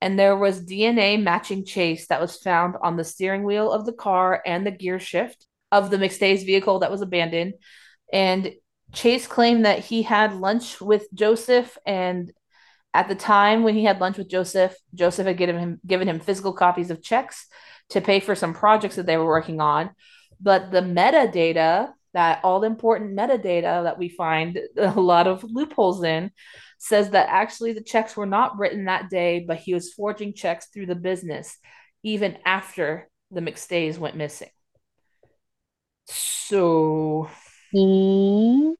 And 0.00 0.16
there 0.16 0.36
was 0.36 0.64
DNA 0.64 1.20
matching 1.20 1.64
Chase 1.64 2.06
that 2.06 2.20
was 2.20 2.36
found 2.36 2.76
on 2.80 2.96
the 2.96 3.02
steering 3.02 3.42
wheel 3.42 3.72
of 3.72 3.84
the 3.84 3.92
car 3.92 4.40
and 4.46 4.64
the 4.64 4.70
gear 4.70 5.00
shift 5.00 5.44
of 5.72 5.90
the 5.90 5.96
McStay's 5.96 6.44
vehicle 6.44 6.78
that 6.80 6.90
was 6.90 7.02
abandoned. 7.02 7.54
And 8.12 8.52
Chase 8.92 9.26
claimed 9.26 9.64
that 9.66 9.80
he 9.80 10.02
had 10.02 10.34
lunch 10.34 10.80
with 10.80 11.12
Joseph 11.12 11.76
and 11.86 12.32
at 12.94 13.08
the 13.08 13.14
time 13.14 13.62
when 13.62 13.74
he 13.74 13.84
had 13.84 14.00
lunch 14.00 14.16
with 14.16 14.30
Joseph, 14.30 14.74
Joseph 14.94 15.26
had 15.26 15.36
given 15.36 15.58
him 15.58 15.80
given 15.86 16.08
him 16.08 16.20
physical 16.20 16.54
copies 16.54 16.90
of 16.90 17.02
checks 17.02 17.46
to 17.90 18.00
pay 18.00 18.18
for 18.18 18.34
some 18.34 18.54
projects 18.54 18.96
that 18.96 19.06
they 19.06 19.16
were 19.16 19.26
working 19.26 19.60
on. 19.60 19.90
But 20.40 20.70
the 20.70 20.80
metadata, 20.80 21.92
that 22.14 22.40
all 22.42 22.64
important 22.64 23.16
metadata 23.16 23.84
that 23.84 23.98
we 23.98 24.08
find 24.08 24.58
a 24.78 24.98
lot 24.98 25.26
of 25.26 25.44
loopholes 25.44 26.02
in, 26.02 26.30
says 26.78 27.10
that 27.10 27.28
actually 27.28 27.74
the 27.74 27.82
checks 27.82 28.16
were 28.16 28.26
not 28.26 28.58
written 28.58 28.86
that 28.86 29.10
day, 29.10 29.44
but 29.46 29.58
he 29.58 29.74
was 29.74 29.92
forging 29.92 30.32
checks 30.32 30.68
through 30.72 30.86
the 30.86 30.94
business 30.94 31.58
even 32.02 32.38
after 32.46 33.08
the 33.30 33.40
McStays 33.40 33.98
went 33.98 34.16
missing. 34.16 34.48
So 36.06 37.28
Mm-hmm. 37.74 38.77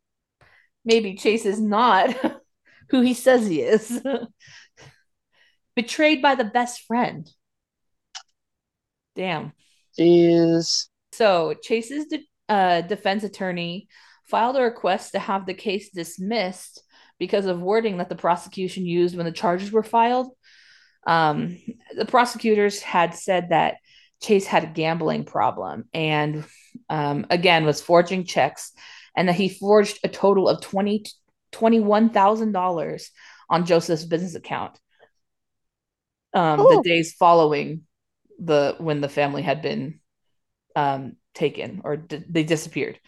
Maybe 0.85 1.15
Chase 1.15 1.45
is 1.45 1.61
not 1.61 2.15
who 2.91 3.01
he 3.01 3.15
says 3.15 3.47
he 3.47 3.63
is. 3.63 4.01
betrayed 5.79 6.21
by 6.21 6.35
the 6.35 6.45
best 6.45 6.81
friend. 6.89 7.31
Damn. 9.15 9.53
Jeez. 9.97 10.87
So 11.13 11.55
Chase's 11.63 12.07
de- 12.07 12.29
uh, 12.49 12.81
defense 12.81 13.23
attorney 13.23 13.87
filed 14.25 14.57
a 14.57 14.63
request 14.63 15.13
to 15.13 15.21
have 15.21 15.47
the 15.47 15.55
case 15.55 15.91
dismissed 15.91 16.83
because 17.21 17.47
of 17.47 17.61
wording 17.61 17.99
that 17.99 18.09
the 18.09 18.17
prosecution 18.17 18.87
used 18.87 19.17
when 19.17 19.25
the 19.25 19.31
charges 19.31 19.71
were 19.71 19.85
filed. 19.85 20.33
Um, 21.07 21.59
the 21.97 22.07
prosecutors 22.07 22.81
had 22.81 23.15
said 23.15 23.51
that 23.51 23.77
Chase 24.21 24.47
had 24.47 24.65
a 24.65 24.69
gambling 24.69 25.25
problem 25.25 25.85
and, 25.95 26.45
um, 26.91 27.25
again, 27.31 27.65
was 27.65 27.81
forging 27.81 28.25
checks, 28.25 28.73
and 29.19 29.29
that 29.29 29.35
he 29.35 29.49
forged 29.49 29.99
a 30.05 30.09
total 30.09 30.49
of 30.49 30.61
twenty 30.61 31.05
twenty-one 31.51 32.11
thousand 32.11 32.53
dollars 32.53 33.11
on 33.51 33.67
Joseph's 33.67 34.05
business 34.05 34.37
account. 34.37 34.79
Um, 36.33 36.61
the 36.61 36.83
days 36.85 37.15
following 37.15 37.83
the 38.39 38.77
when 38.79 39.01
the 39.01 39.09
family 39.09 39.43
had 39.43 39.61
been 39.61 39.99
um, 40.77 41.17
taken 41.35 41.81
or 41.83 41.97
d- 41.97 42.25
they 42.29 42.45
disappeared. 42.45 43.01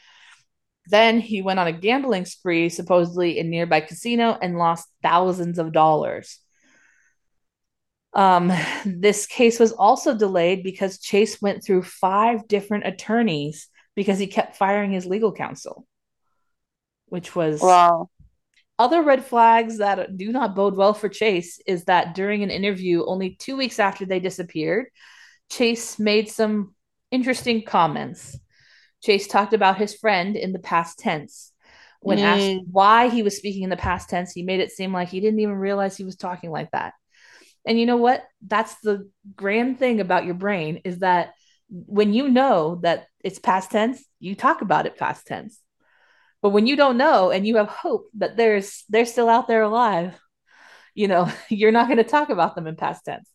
Then 0.86 1.20
he 1.20 1.42
went 1.42 1.60
on 1.60 1.68
a 1.68 1.72
gambling 1.72 2.24
spree, 2.24 2.70
supposedly 2.70 3.38
in 3.38 3.48
nearby 3.48 3.80
casino, 3.80 4.36
and 4.42 4.58
lost 4.58 4.88
thousands 5.04 5.60
of 5.60 5.72
dollars. 5.72 6.40
Um, 8.14 8.50
this 8.84 9.26
case 9.26 9.60
was 9.60 9.70
also 9.70 10.18
delayed 10.18 10.64
because 10.64 10.98
Chase 10.98 11.40
went 11.40 11.62
through 11.62 11.84
five 11.84 12.48
different 12.48 12.84
attorneys 12.84 13.68
because 13.94 14.18
he 14.18 14.26
kept 14.26 14.56
firing 14.56 14.92
his 14.92 15.06
legal 15.06 15.32
counsel, 15.32 15.86
which 17.10 17.36
was 17.36 17.60
Wow. 17.60 18.08
other 18.78 19.02
red 19.02 19.24
flags 19.24 19.78
that 19.78 20.16
do 20.16 20.32
not 20.32 20.54
bode 20.56 20.74
well 20.74 20.94
for 20.94 21.08
Chase 21.08 21.60
is 21.66 21.84
that 21.84 22.14
during 22.14 22.42
an 22.42 22.50
interview 22.50 23.04
only 23.04 23.36
two 23.38 23.56
weeks 23.56 23.78
after 23.78 24.06
they 24.06 24.20
disappeared, 24.20 24.86
Chase 25.50 25.98
made 25.98 26.30
some 26.30 26.74
interesting 27.10 27.62
comments. 27.62 28.38
Chase 29.02 29.26
talked 29.26 29.52
about 29.52 29.78
his 29.78 29.94
friend 29.94 30.36
in 30.36 30.52
the 30.52 30.58
past 30.58 30.98
tense. 30.98 31.52
When 32.00 32.18
Mm. 32.18 32.22
asked 32.22 32.66
why 32.72 33.08
he 33.10 33.22
was 33.22 33.36
speaking 33.36 33.62
in 33.64 33.70
the 33.70 33.76
past 33.76 34.08
tense, 34.08 34.32
he 34.32 34.42
made 34.42 34.60
it 34.60 34.70
seem 34.70 34.92
like 34.92 35.08
he 35.08 35.20
didn't 35.20 35.40
even 35.40 35.56
realize 35.56 35.96
he 35.96 36.04
was 36.04 36.16
talking 36.16 36.50
like 36.50 36.70
that. 36.70 36.94
And 37.66 37.78
you 37.78 37.84
know 37.84 37.98
what? 37.98 38.24
That's 38.46 38.76
the 38.80 39.10
grand 39.36 39.78
thing 39.78 40.00
about 40.00 40.24
your 40.24 40.34
brain 40.34 40.80
is 40.84 41.00
that 41.00 41.34
when 41.68 42.14
you 42.14 42.28
know 42.30 42.80
that 42.82 43.06
it's 43.22 43.38
past 43.38 43.70
tense, 43.70 44.02
you 44.18 44.34
talk 44.34 44.62
about 44.62 44.86
it 44.86 44.96
past 44.96 45.26
tense. 45.26 45.60
But 46.42 46.50
when 46.50 46.66
you 46.66 46.76
don't 46.76 46.96
know 46.96 47.30
and 47.30 47.46
you 47.46 47.56
have 47.56 47.68
hope 47.68 48.08
that 48.14 48.36
there's 48.36 48.84
they're 48.88 49.04
still 49.04 49.28
out 49.28 49.48
there 49.48 49.62
alive, 49.62 50.18
you 50.94 51.08
know, 51.08 51.30
you're 51.48 51.72
not 51.72 51.86
going 51.86 51.98
to 51.98 52.04
talk 52.04 52.30
about 52.30 52.54
them 52.54 52.66
in 52.66 52.76
past 52.76 53.04
tense. 53.04 53.28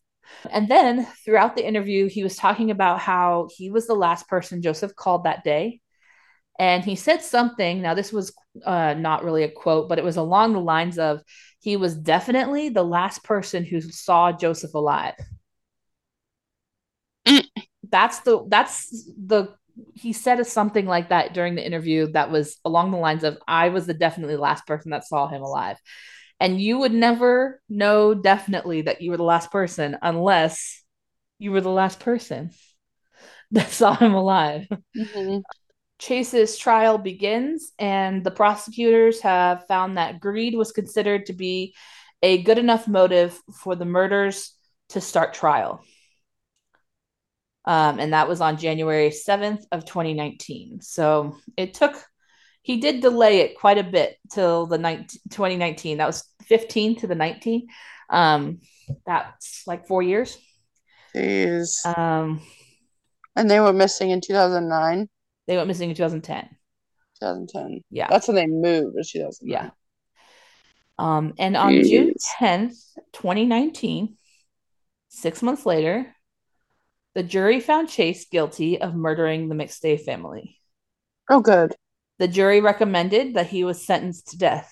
And 0.50 0.68
then 0.68 1.06
throughout 1.24 1.56
the 1.56 1.66
interview, 1.68 2.10
he 2.10 2.24
was 2.24 2.36
talking 2.36 2.72
about 2.72 3.00
how 3.00 3.48
he 3.56 3.70
was 3.70 3.88
the 3.88 3.94
last 3.94 4.28
person 4.28 4.62
Joseph 4.62 4.96
called 4.96 5.26
that 5.26 5.44
day. 5.44 5.82
And 6.58 6.84
he 6.84 6.96
said 6.96 7.22
something. 7.22 7.82
Now, 7.82 7.94
this 7.94 8.14
was 8.14 8.34
uh, 8.64 8.94
not 8.94 9.24
really 9.24 9.44
a 9.44 9.52
quote, 9.52 9.90
but 9.90 10.00
it 10.00 10.06
was 10.06 10.18
along 10.18 10.54
the 10.54 10.60
lines 10.60 10.98
of 10.98 11.22
he 11.60 11.78
was 11.78 11.96
definitely 11.96 12.70
the 12.70 12.84
last 12.84 13.24
person 13.24 13.66
who 13.66 13.82
saw 13.82 14.32
Joseph 14.32 14.74
alive. 14.74 15.16
Mm. 17.28 17.46
That's 17.90 18.20
the 18.20 18.46
that's 18.48 18.90
the 19.18 19.56
he 19.96 20.14
said 20.14 20.46
something 20.46 20.86
like 20.86 21.10
that 21.10 21.34
during 21.34 21.56
the 21.56 21.66
interview 21.66 22.08
that 22.12 22.30
was 22.30 22.58
along 22.66 22.92
the 22.92 22.98
lines 22.98 23.24
of 23.24 23.38
I 23.48 23.70
was 23.70 23.88
the 23.88 23.94
definitely 23.94 24.36
last 24.36 24.68
person 24.68 24.92
that 24.92 25.08
saw 25.08 25.28
him 25.28 25.42
alive. 25.42 25.78
And 26.40 26.62
you 26.62 26.80
would 26.80 26.94
never 26.94 27.62
know 27.70 28.14
definitely 28.14 28.84
that 28.84 29.02
you 29.02 29.12
were 29.12 29.18
the 29.18 29.24
last 29.24 29.52
person 29.52 29.98
unless 30.02 30.84
you 31.40 31.52
were 31.52 31.62
the 31.62 31.70
last 31.70 32.00
person 32.02 32.52
that 33.52 33.70
saw 33.70 33.96
him 33.96 34.14
alive. 34.14 34.68
Mhm. 34.96 35.44
Chase's 35.98 36.58
trial 36.58 36.98
begins, 36.98 37.72
and 37.80 38.24
the 38.24 38.32
prosecutors 38.32 39.22
have 39.22 39.66
found 39.68 39.98
that 39.98 40.20
greed 40.20 40.56
was 40.56 40.72
considered 40.74 41.28
to 41.28 41.34
be 41.34 41.74
a 42.22 42.44
good 42.44 42.58
enough 42.58 42.88
motive 42.88 43.40
for 43.64 43.76
the 43.76 43.86
murders 43.86 44.52
to 44.90 45.00
start 45.00 45.34
trial. 45.34 45.82
Um, 47.66 48.00
and 48.00 48.14
that 48.14 48.28
was 48.28 48.42
on 48.42 48.58
January 48.58 49.10
7th 49.10 49.66
of 49.72 49.86
2019. 49.86 50.82
So 50.82 51.38
it 51.58 51.74
took 51.74 51.96
he 52.62 52.78
did 52.78 53.02
delay 53.02 53.42
it 53.42 53.60
quite 53.60 53.78
a 53.78 53.84
bit 53.84 54.18
till 54.32 54.66
the 54.66 54.80
19, 54.80 55.08
2019. 55.30 55.98
That 55.98 56.08
was 56.08 56.24
15 56.46 56.98
to 56.98 57.08
the 57.08 57.14
19. 57.14 57.68
Um, 58.10 58.60
that's 59.06 59.68
like 59.68 59.88
four 59.88 60.02
years. 60.02 60.36
Jeez. 61.16 61.86
Um, 61.86 62.42
and 63.36 63.52
they 63.52 63.60
were 63.60 63.72
missing 63.72 64.10
in 64.10 64.20
2009, 64.20 65.08
they 65.48 65.58
went 65.58 65.68
missing 65.68 65.90
in 65.90 65.96
2010. 65.96 66.50
2010. 67.22 67.84
Yeah. 67.92 68.08
That's 68.10 68.28
when 68.28 68.36
they 68.36 68.48
moved. 68.48 68.96
Was 68.96 69.12
2009. 69.12 69.52
Yeah. 69.52 69.70
Um, 70.98 71.34
and 71.38 71.56
on 71.56 71.84
June 71.84 72.14
10th, 72.40 72.78
2019, 73.14 74.18
six 75.10 75.44
months 75.44 75.68
later, 75.68 76.15
the 77.16 77.24
jury 77.24 77.60
found 77.60 77.90
Chase 77.90 78.26
guilty 78.26 78.80
of 78.80 78.94
murdering 78.94 79.50
the 79.50 79.56
McStay 79.56 80.00
family. 80.00 80.60
Oh, 81.30 81.42
good. 81.42 81.76
The 82.20 82.28
jury 82.28 82.62
recommended 82.62 83.34
that 83.34 83.48
he 83.48 83.64
was 83.64 83.86
sentenced 83.86 84.30
to 84.30 84.38
death 84.38 84.72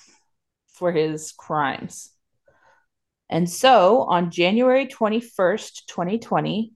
for 0.67 0.91
his 0.91 1.31
crimes. 1.31 2.11
And 3.29 3.49
so 3.49 4.01
on 4.03 4.29
January 4.29 4.85
21st, 4.85 5.85
2020, 5.87 6.73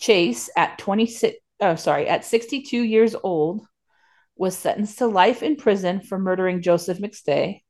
Chase 0.00 0.50
at 0.56 0.78
26 0.78 1.36
oh 1.60 1.76
sorry, 1.76 2.08
at 2.08 2.24
62 2.24 2.82
years 2.82 3.14
old 3.22 3.64
was 4.36 4.58
sentenced 4.58 4.98
to 4.98 5.06
life 5.06 5.44
in 5.44 5.54
prison 5.54 6.00
for 6.00 6.18
murdering 6.18 6.60
Joseph 6.60 6.98
McStay 6.98 7.60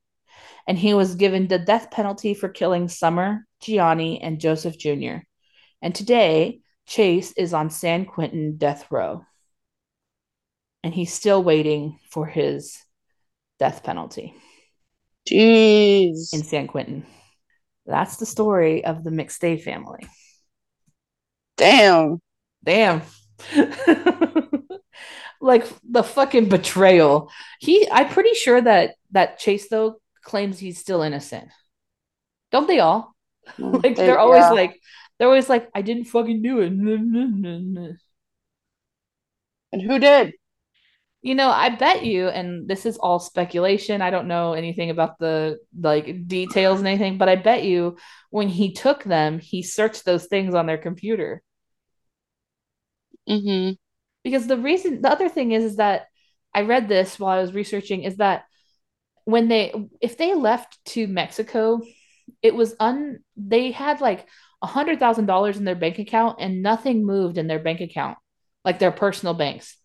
and 0.67 0.77
he 0.77 0.93
was 0.93 1.15
given 1.15 1.47
the 1.47 1.59
death 1.59 1.91
penalty 1.91 2.33
for 2.33 2.49
killing 2.49 2.87
Summer, 2.87 3.45
Gianni, 3.61 4.21
and 4.21 4.39
Joseph 4.39 4.77
Jr. 4.77 5.17
And 5.81 5.93
today, 5.93 6.61
Chase 6.85 7.31
is 7.33 7.53
on 7.53 7.69
San 7.69 8.05
Quentin 8.05 8.57
death 8.57 8.87
row. 8.91 9.25
And 10.83 10.93
he's 10.93 11.11
still 11.13 11.43
waiting 11.43 11.99
for 12.11 12.27
his 12.27 12.77
death 13.57 13.83
penalty 13.83 14.35
Jeez. 15.27 16.31
in 16.33 16.43
San 16.43 16.67
Quentin. 16.67 17.05
That's 17.87 18.17
the 18.17 18.25
story 18.25 18.85
of 18.85 19.03
the 19.03 19.09
McStay 19.09 19.61
family. 19.61 20.07
Damn. 21.57 22.19
Damn. 22.63 23.01
like 25.41 25.65
the 25.89 26.03
fucking 26.03 26.49
betrayal. 26.49 27.31
He 27.59 27.87
I'm 27.91 28.09
pretty 28.09 28.33
sure 28.33 28.61
that 28.61 28.95
that 29.11 29.39
Chase 29.39 29.69
though 29.69 29.97
claims 30.23 30.59
he's 30.59 30.79
still 30.79 31.01
innocent. 31.01 31.49
Don't 32.51 32.67
they 32.67 32.79
all? 32.79 33.15
Mm, 33.57 33.73
Like 33.83 33.95
they- 33.95 34.05
they're 34.05 34.19
always 34.19 34.41
yeah. 34.41 34.51
like 34.51 34.79
they're 35.17 35.27
always 35.27 35.49
like 35.49 35.69
I 35.75 35.81
didn't 35.81 36.05
fucking 36.05 36.41
do 36.41 36.59
it. 36.59 37.97
And 39.71 39.81
who 39.81 39.99
did? 39.99 40.33
You 41.21 41.35
know, 41.35 41.49
I 41.49 41.69
bet 41.69 42.05
you 42.05 42.29
and 42.29 42.67
this 42.67 42.85
is 42.85 42.97
all 42.97 43.19
speculation. 43.19 44.01
I 44.01 44.11
don't 44.11 44.27
know 44.27 44.53
anything 44.53 44.89
about 44.91 45.19
the 45.19 45.59
like 45.79 46.27
details 46.27 46.79
and 46.79 46.87
anything, 46.87 47.17
but 47.17 47.29
I 47.29 47.35
bet 47.37 47.63
you 47.63 47.97
when 48.31 48.49
he 48.49 48.73
took 48.73 49.03
them, 49.03 49.39
he 49.39 49.63
searched 49.63 50.05
those 50.05 50.27
things 50.27 50.55
on 50.55 50.67
their 50.67 50.77
computer. 50.77 51.43
Mm-hmm. 53.27 53.73
because 54.23 54.47
the 54.47 54.57
reason 54.57 55.01
the 55.01 55.11
other 55.11 55.29
thing 55.29 55.51
is 55.51 55.63
is 55.63 55.75
that 55.77 56.07
I 56.53 56.61
read 56.61 56.87
this 56.89 57.19
while 57.19 57.37
I 57.37 57.41
was 57.41 57.53
researching 57.53 58.03
is 58.03 58.17
that 58.17 58.45
when 59.25 59.47
they 59.49 59.73
if 60.01 60.17
they 60.17 60.35
left 60.35 60.83
to 60.87 61.07
Mexico, 61.07 61.81
it 62.41 62.55
was 62.55 62.75
un 62.79 63.19
they 63.37 63.71
had 63.71 64.01
like 64.01 64.27
a 64.61 64.67
hundred 64.67 64.99
thousand 64.99 65.25
dollars 65.27 65.57
in 65.57 65.65
their 65.65 65.75
bank 65.75 65.99
account 65.99 66.37
and 66.39 66.61
nothing 66.63 67.05
moved 67.05 67.37
in 67.37 67.47
their 67.47 67.59
bank 67.59 67.81
account, 67.81 68.17
like 68.65 68.79
their 68.79 68.91
personal 68.91 69.33
banks. 69.33 69.77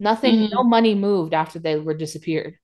Nothing, 0.00 0.32
Mhm. 0.32 0.50
no 0.52 0.64
money 0.64 0.94
moved 0.94 1.34
after 1.34 1.58
they 1.58 1.76
were 1.78 1.94
disappeared, 1.94 2.56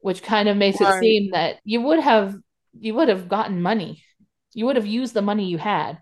which 0.00 0.22
kind 0.22 0.48
of 0.48 0.56
makes 0.56 0.80
it 0.80 0.92
seem 0.92 1.32
that 1.32 1.58
you 1.64 1.80
would 1.82 2.00
have 2.00 2.36
you 2.78 2.94
would 2.94 3.08
have 3.08 3.28
gotten 3.28 3.62
money. 3.62 4.02
You 4.54 4.66
would 4.66 4.76
have 4.76 4.86
used 4.86 5.14
the 5.14 5.22
money 5.22 5.46
you 5.48 5.58
had 5.58 5.98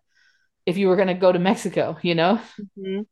if 0.66 0.78
you 0.78 0.88
were 0.88 0.96
going 0.96 1.08
to 1.08 1.14
go 1.14 1.32
to 1.32 1.38
Mexico, 1.38 1.98
you 2.02 2.14
know? 2.14 2.40
hmm 2.76 3.02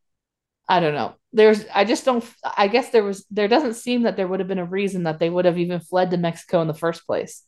I 0.68 0.80
don't 0.80 0.94
know. 0.94 1.14
There's 1.32 1.64
I 1.74 1.84
just 1.84 2.04
don't 2.04 2.24
I 2.56 2.68
guess 2.68 2.90
there 2.90 3.04
was 3.04 3.24
there 3.30 3.48
doesn't 3.48 3.74
seem 3.74 4.02
that 4.02 4.16
there 4.16 4.26
would 4.26 4.40
have 4.40 4.48
been 4.48 4.58
a 4.58 4.64
reason 4.64 5.04
that 5.04 5.18
they 5.18 5.30
would 5.30 5.44
have 5.44 5.58
even 5.58 5.80
fled 5.80 6.10
to 6.10 6.16
Mexico 6.16 6.60
in 6.62 6.68
the 6.68 6.74
first 6.74 7.06
place. 7.06 7.42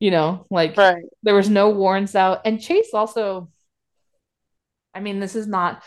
You 0.00 0.10
know, 0.10 0.46
like 0.50 0.76
Right. 0.76 1.04
there 1.22 1.34
was 1.34 1.48
no 1.48 1.70
warrants 1.70 2.14
out 2.14 2.42
and 2.44 2.60
Chase 2.60 2.90
also 2.92 3.48
I 4.94 5.00
mean, 5.00 5.20
this 5.20 5.34
is 5.34 5.46
not 5.46 5.82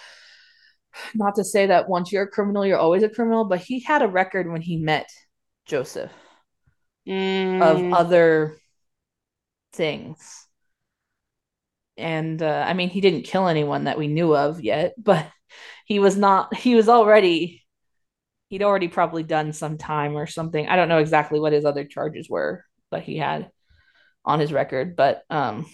not 1.13 1.35
to 1.35 1.43
say 1.43 1.65
that 1.67 1.89
once 1.89 2.11
you're 2.11 2.23
a 2.23 2.27
criminal 2.27 2.65
you're 2.65 2.77
always 2.77 3.03
a 3.03 3.09
criminal, 3.09 3.45
but 3.45 3.59
he 3.59 3.79
had 3.81 4.01
a 4.01 4.07
record 4.07 4.49
when 4.51 4.61
he 4.61 4.77
met 4.77 5.09
Joseph 5.65 6.11
of 7.59 7.85
Mm, 7.87 7.97
other 7.97 8.57
things. 9.71 10.47
and 11.97 12.41
uh, 12.41 12.63
I 12.67 12.73
mean, 12.73 12.89
he 12.89 13.01
didn't 13.01 13.23
kill 13.23 13.47
anyone 13.47 13.85
that 13.85 13.97
we 13.97 14.07
knew 14.07 14.35
of 14.35 14.61
yet, 14.61 14.93
but 15.03 15.27
he 15.85 15.99
was 15.99 16.17
not. 16.17 16.55
He 16.55 16.75
was 16.75 16.89
already. 16.89 17.63
He'd 18.49 18.63
already 18.63 18.87
probably 18.89 19.23
done 19.23 19.53
some 19.53 19.77
time 19.77 20.15
or 20.17 20.27
something. 20.27 20.67
I 20.69 20.75
don't 20.77 20.89
know 20.89 20.99
exactly 20.99 21.39
what 21.39 21.53
his 21.53 21.65
other 21.65 21.85
charges 21.85 22.29
were 22.29 22.65
that 22.91 23.03
he 23.03 23.17
had 23.17 23.51
on 24.25 24.39
his 24.39 24.51
record, 24.53 24.95
but 24.95 25.23
um, 25.29 25.65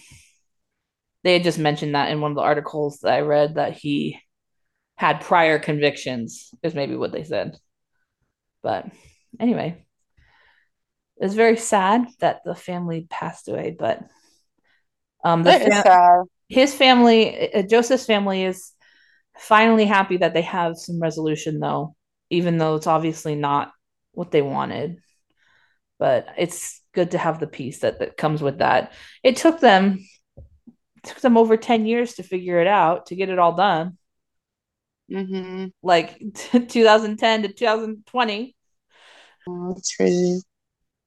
they 1.22 1.32
had 1.34 1.42
just 1.44 1.58
mentioned 1.58 1.94
that 1.94 2.10
in 2.10 2.20
one 2.20 2.30
of 2.32 2.36
the 2.36 2.42
articles 2.42 2.98
that 3.00 3.12
I 3.12 3.20
read 3.20 3.56
that 3.56 3.72
he 3.72 4.20
had 4.96 5.20
prior 5.20 5.58
convictions, 5.58 6.50
is 6.62 6.74
maybe 6.74 6.96
what 6.96 7.12
they 7.12 7.24
said. 7.24 7.56
But 8.62 8.86
anyway, 9.40 9.84
it's 11.16 11.34
very 11.34 11.56
sad 11.56 12.06
that 12.20 12.40
the 12.44 12.54
family 12.54 13.06
passed 13.10 13.48
away, 13.48 13.74
but 13.76 14.02
um, 15.24 15.42
the 15.42 15.52
fam- 15.52 16.26
his 16.48 16.74
family, 16.74 17.52
uh, 17.52 17.62
Joseph's 17.62 18.06
family, 18.06 18.44
is 18.44 18.72
finally 19.36 19.86
happy 19.86 20.18
that 20.18 20.34
they 20.34 20.42
have 20.42 20.76
some 20.76 21.00
resolution, 21.00 21.58
though, 21.58 21.96
even 22.30 22.58
though 22.58 22.76
it's 22.76 22.86
obviously 22.86 23.34
not 23.34 23.72
what 24.12 24.30
they 24.30 24.42
wanted. 24.42 24.98
But 25.98 26.28
it's 26.36 26.80
good 26.94 27.12
to 27.12 27.18
have 27.18 27.40
the 27.40 27.46
peace 27.46 27.80
that, 27.80 27.98
that 28.00 28.16
comes 28.16 28.42
with 28.42 28.58
that. 28.58 28.92
It 29.22 29.36
took 29.36 29.60
them 29.60 30.00
it 30.96 31.04
took 31.08 31.20
them 31.20 31.36
over 31.36 31.56
10 31.56 31.86
years 31.86 32.14
to 32.14 32.22
figure 32.22 32.60
it 32.60 32.66
out 32.66 33.06
to 33.06 33.16
get 33.16 33.28
it 33.28 33.38
all 33.38 33.54
done 33.54 33.98
hmm 35.08 35.66
like 35.82 36.18
2010 36.68 37.42
to 37.42 37.48
2020 37.52 38.56
Oh, 39.48 39.74
that's 39.74 39.94
crazy. 39.96 40.40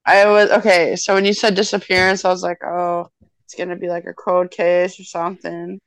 I 0.06 0.28
was 0.30 0.52
okay. 0.52 0.96
So 0.98 1.16
when 1.16 1.26
you 1.26 1.34
said 1.34 1.56
disappearance, 1.56 2.26
I 2.26 2.30
was 2.30 2.44
like, 2.44 2.64
oh, 2.66 3.10
it's 3.46 3.56
gonna 3.56 3.76
be 3.78 3.90
like 3.90 4.06
a 4.06 4.14
cold 4.14 4.52
case 4.52 5.00
or 5.00 5.04
something. 5.06 5.80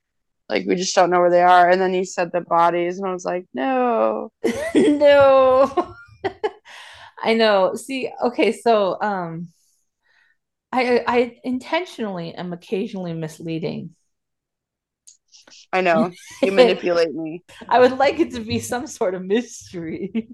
Like 0.49 0.67
we 0.67 0.77
just 0.77 0.95
don't 0.95 1.11
know 1.11 1.21
where 1.21 1.31
they 1.31 1.43
are. 1.43 1.71
And 1.71 1.81
then 1.81 1.95
you 1.95 2.05
said 2.05 2.33
the 2.33 2.43
bodies, 2.43 2.99
and 2.99 3.09
I 3.09 3.13
was 3.15 3.25
like, 3.27 3.47
no. 3.55 4.31
no 4.75 5.95
i 7.23 7.35
know 7.35 7.75
see 7.75 8.11
okay 8.23 8.53
so 8.53 9.01
um 9.01 9.49
i 10.73 11.03
i 11.07 11.37
intentionally 11.45 12.35
am 12.35 12.53
occasionally 12.53 13.13
misleading. 13.13 13.95
I 15.73 15.81
know. 15.81 16.11
You 16.43 16.53
manipulate 16.53 17.15
me. 17.15 17.45
i 17.69 17.79
would 17.79 17.99
like 17.99 18.19
it 18.21 18.33
to 18.33 18.41
be 18.41 18.59
some 18.59 18.87
sort 18.87 19.15
of 19.15 19.25
mystery. 19.25 20.29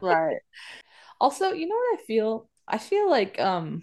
Right. 0.00 0.38
also 1.20 1.52
you 1.52 1.66
know 1.68 1.74
what 1.76 2.00
i 2.00 2.02
feel? 2.04 2.48
I 2.66 2.78
feel 2.78 3.10
like 3.10 3.40
um 3.40 3.82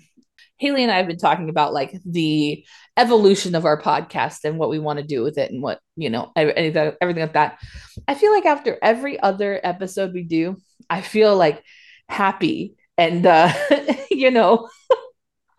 haley 0.57 0.83
and 0.83 0.91
i 0.91 0.97
have 0.97 1.07
been 1.07 1.17
talking 1.17 1.49
about 1.49 1.73
like 1.73 1.97
the 2.05 2.65
evolution 2.97 3.55
of 3.55 3.65
our 3.65 3.81
podcast 3.81 4.39
and 4.43 4.57
what 4.57 4.69
we 4.69 4.79
want 4.79 4.99
to 4.99 5.05
do 5.05 5.23
with 5.23 5.37
it 5.37 5.51
and 5.51 5.61
what 5.61 5.79
you 5.95 6.09
know 6.09 6.31
ev- 6.35 6.95
everything 7.01 7.21
like 7.23 7.33
that. 7.33 7.59
I 8.07 8.13
feel 8.13 8.31
like 8.31 8.45
after 8.45 8.77
every 8.81 9.19
other 9.19 9.59
episode 9.63 10.13
we 10.13 10.23
do 10.23 10.57
i 10.89 11.01
feel 11.01 11.35
like 11.35 11.63
happy 12.07 12.75
and 12.97 13.25
uh 13.25 13.51
you 14.11 14.31
know 14.31 14.67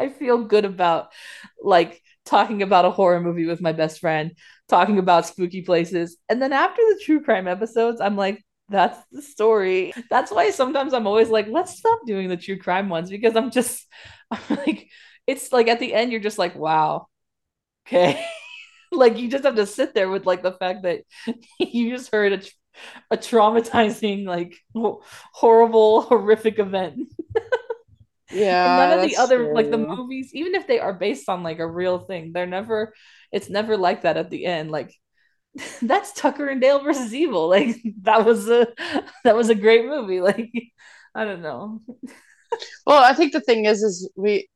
i 0.01 0.09
feel 0.09 0.45
good 0.45 0.65
about 0.65 1.13
like 1.63 2.03
talking 2.25 2.63
about 2.63 2.85
a 2.85 2.91
horror 2.91 3.21
movie 3.21 3.47
with 3.47 3.61
my 3.61 3.73
best 3.73 4.01
friend 4.01 4.33
talking 4.69 4.99
about 4.99 5.27
spooky 5.27 5.63
places 5.63 6.17
and 6.29 6.41
then 6.41 6.53
after 6.53 6.83
the 6.83 7.01
true 7.05 7.23
crime 7.23 7.49
episodes 7.49 8.01
i'm 8.01 8.17
like 8.17 8.43
that's 8.73 8.99
the 9.11 9.21
story. 9.21 9.93
That's 10.11 10.31
why 10.31 10.51
sometimes 10.51 10.95
I'm 10.95 11.09
always 11.09 11.29
like, 11.29 11.49
let's 11.49 11.77
stop 11.77 11.99
doing 12.07 12.29
the 12.29 12.37
true 12.37 12.57
crime 12.57 12.89
ones 12.89 13.11
because 13.11 13.35
I'm 13.35 13.51
just 13.51 13.85
I'm 14.31 14.41
like, 14.49 14.89
it's 15.27 15.53
like 15.53 15.67
at 15.69 15.81
the 15.81 15.93
end 15.93 16.13
you're 16.13 16.21
just 16.21 16.39
like, 16.39 16.55
wow, 16.55 17.09
okay. 17.87 18.25
like 18.93 19.19
you 19.19 19.29
just 19.29 19.45
have 19.45 19.57
to 19.57 19.67
sit 19.67 19.95
there 19.95 20.09
with 20.11 20.27
like 20.27 20.43
the 20.43 20.53
fact 20.53 20.83
that 20.85 21.03
you 21.59 21.91
just 21.91 22.13
heard 22.13 22.33
a, 22.33 22.43
a 23.15 23.17
traumatizing, 23.19 24.27
like 24.27 24.57
ho- 24.75 25.03
horrible, 25.33 26.03
horrific 26.03 26.59
event. 26.59 27.13
Yeah. 28.31 28.77
none 28.77 28.99
of 28.99 29.09
the 29.09 29.17
other 29.17 29.53
like 29.55 29.71
the 29.71 29.79
movies, 29.79 30.31
even 30.35 30.55
if 30.55 30.67
they 30.67 30.79
are 30.81 30.95
based 30.95 31.29
on 31.29 31.43
like 31.43 31.59
a 31.59 31.67
real 31.67 31.99
thing, 32.01 32.33
they're 32.33 32.47
never. 32.47 32.95
It's 33.33 33.51
never 33.51 33.77
like 33.77 34.03
that 34.03 34.17
at 34.17 34.31
the 34.31 34.47
end. 34.47 34.71
Like 34.71 34.95
that's 35.83 36.13
Tucker 36.13 36.49
and 36.49 36.61
Dale 36.61 36.83
versus 36.83 37.15
Evil. 37.15 37.49
Like 37.49 37.77
that 38.03 38.25
was 38.25 38.49
a 38.49 38.69
that 39.25 39.37
was 39.37 39.51
a 39.51 39.55
great 39.55 39.85
movie. 39.87 40.21
Like 40.21 40.51
I 41.15 41.25
don't 41.25 41.43
know. 41.43 41.81
Well, 42.87 43.03
I 43.03 43.13
think 43.15 43.33
the 43.33 43.41
thing 43.41 43.65
is, 43.67 43.83
is 43.83 44.11
we 44.17 44.49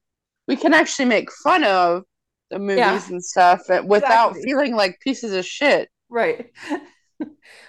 we 0.47 0.57
can 0.57 0.75
actually 0.75 1.07
make 1.07 1.31
fun 1.43 1.65
of 1.65 2.03
the 2.51 2.59
movies 2.59 2.79
Yeah. 2.79 3.07
and 3.09 3.25
stuff 3.25 3.63
but 3.67 3.87
without 3.87 4.31
Exactly. 4.31 4.43
feeling 4.51 4.77
like 4.77 5.01
pieces 5.01 5.33
of 5.33 5.45
shit. 5.47 5.89
Right. 6.09 6.51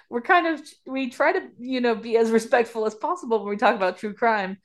We're 0.09 0.21
kind 0.21 0.47
of 0.47 0.61
we 0.85 1.09
try 1.09 1.31
to, 1.33 1.47
you 1.59 1.81
know, 1.81 1.95
be 1.95 2.17
as 2.17 2.29
respectful 2.31 2.85
as 2.85 2.93
possible 2.95 3.39
when 3.39 3.49
we 3.49 3.57
talk 3.57 3.75
about 3.75 3.97
true 3.97 4.13
crime. 4.13 4.57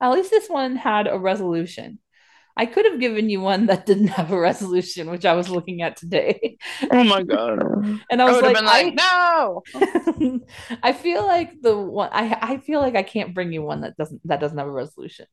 At 0.00 0.10
least 0.12 0.30
this 0.30 0.48
one 0.48 0.76
had 0.76 1.06
a 1.08 1.18
resolution. 1.18 1.98
I 2.56 2.66
could 2.66 2.86
have 2.86 3.00
given 3.00 3.30
you 3.30 3.40
one 3.40 3.66
that 3.66 3.86
didn't 3.86 4.08
have 4.08 4.32
a 4.32 4.38
resolution, 4.38 5.10
which 5.10 5.24
I 5.26 5.34
was 5.34 5.48
looking 5.50 5.82
at 5.82 5.96
today. 5.96 6.58
Oh 6.90 7.04
my 7.04 7.22
god. 7.22 7.62
And 8.10 8.22
I 8.22 8.26
I 8.26 8.32
was 8.32 8.36
have 8.36 8.42
like, 8.42 8.62
like, 8.62 8.94
I, 8.94 8.96
no. 8.96 9.62
I 10.82 10.92
feel 10.92 11.26
like 11.26 11.60
the 11.60 11.76
one 11.76 12.10
I 12.12 12.38
I 12.40 12.56
feel 12.58 12.80
like 12.80 12.96
I 12.96 13.02
can't 13.02 13.34
bring 13.34 13.52
you 13.52 13.62
one 13.62 13.82
that 13.82 13.96
doesn't 13.96 14.20
that 14.26 14.40
doesn't 14.40 14.58
have 14.58 14.68
a 14.68 14.72
resolution. 14.72 15.26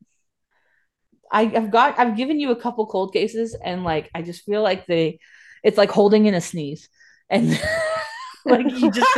I, 1.32 1.42
I've 1.42 1.70
got 1.70 1.98
I've 1.98 2.16
given 2.16 2.38
you 2.38 2.50
a 2.50 2.60
couple 2.60 2.86
cold 2.86 3.12
cases 3.12 3.56
and 3.64 3.84
like 3.84 4.10
I 4.14 4.22
just 4.22 4.44
feel 4.44 4.62
like 4.62 4.86
they 4.86 5.18
it's 5.62 5.78
like 5.78 5.90
holding 5.90 6.26
in 6.26 6.34
a 6.34 6.40
sneeze 6.40 6.88
and 7.28 7.58
like 8.46 8.66
you 8.70 8.90
just 8.90 9.16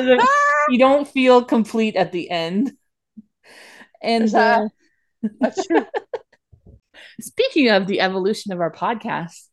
you 0.68 0.78
don't 0.78 1.06
feel 1.09 1.44
complete 1.44 1.96
at 1.96 2.12
the 2.12 2.30
end. 2.30 2.72
And 4.02 4.35
uh, 4.35 4.68
That's 5.40 5.66
true. 5.66 5.87
speaking 7.20 7.70
of 7.70 7.87
the 7.87 8.00
evolution 8.00 8.52
of 8.52 8.61
our 8.61 8.72
podcast, 8.72 9.48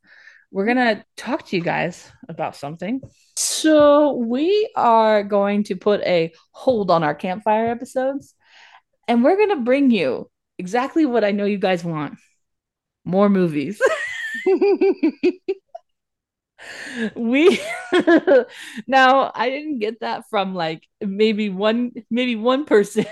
we're 0.51 0.65
gonna 0.65 1.03
talk 1.17 1.47
to 1.47 1.55
you 1.55 1.63
guys 1.63 2.11
about 2.29 2.55
something. 2.55 3.01
So 3.35 4.13
we 4.13 4.69
are 4.75 5.23
going 5.23 5.63
to 5.65 5.75
put 5.75 6.01
a 6.01 6.33
hold 6.51 6.91
on 6.91 7.03
our 7.03 7.15
campfire 7.15 7.67
episodes, 7.67 8.35
and 9.07 9.23
we're 9.23 9.37
gonna 9.37 9.61
bring 9.61 9.91
you 9.91 10.29
exactly 10.57 11.05
what 11.05 11.23
I 11.23 11.31
know 11.31 11.45
you 11.45 11.57
guys 11.57 11.83
want: 11.83 12.17
more 13.05 13.29
movies. 13.29 13.81
we 17.15 17.59
now 18.87 19.31
I 19.33 19.49
didn't 19.49 19.79
get 19.79 19.99
that 20.01 20.23
from 20.29 20.55
like 20.55 20.87
maybe 21.01 21.49
one 21.49 21.91
maybe 22.09 22.35
one 22.35 22.65
person. 22.65 23.05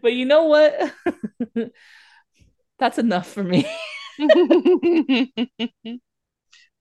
But 0.00 0.12
you 0.12 0.24
know 0.24 0.44
what? 0.44 0.92
That's 2.78 2.98
enough 2.98 3.28
for 3.28 3.44
me. 3.44 3.66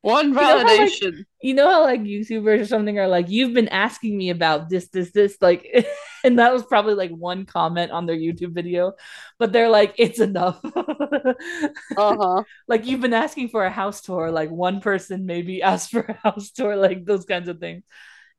One 0.01 0.33
know 0.33 0.39
how, 0.39 0.57
like- 0.63 0.79
validation. 0.79 1.25
you 1.43 1.53
know 1.53 1.69
how 1.69 1.83
like 1.83 2.01
YouTubers 2.01 2.61
or 2.61 2.65
something 2.65 2.97
are 2.97 3.07
like, 3.07 3.29
you've 3.29 3.53
been 3.53 3.67
asking 3.69 4.17
me 4.17 4.31
about 4.31 4.67
this, 4.67 4.87
this, 4.89 5.11
this, 5.11 5.37
like, 5.41 5.67
and 6.23 6.39
that 6.39 6.51
was 6.51 6.63
probably 6.63 6.95
like 6.95 7.11
one 7.11 7.45
comment 7.45 7.91
on 7.91 8.07
their 8.07 8.15
YouTube 8.15 8.53
video, 8.53 8.93
but 9.37 9.51
they're 9.53 9.69
like, 9.69 9.93
it's 9.97 10.19
enough. 10.19 10.59
Uh-huh. 11.97 12.43
like 12.67 12.85
you've 12.85 13.01
been 13.01 13.13
asking 13.13 13.49
for 13.49 13.63
a 13.63 13.69
house 13.69 14.01
tour, 14.01 14.31
like 14.31 14.49
one 14.49 14.81
person 14.81 15.25
maybe 15.27 15.61
asked 15.61 15.91
for 15.91 16.01
a 16.01 16.13
house 16.13 16.51
tour, 16.51 16.75
like 16.75 17.05
those 17.05 17.25
kinds 17.25 17.47
of 17.47 17.59
things. 17.59 17.83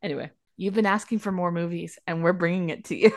Anyway, 0.02 0.30
you've 0.56 0.74
been 0.74 0.86
asking 0.86 1.20
for 1.20 1.30
more 1.30 1.52
movies, 1.52 1.98
and 2.08 2.24
we're 2.24 2.32
bringing 2.32 2.70
it 2.70 2.86
to 2.86 2.96
you. 2.96 3.12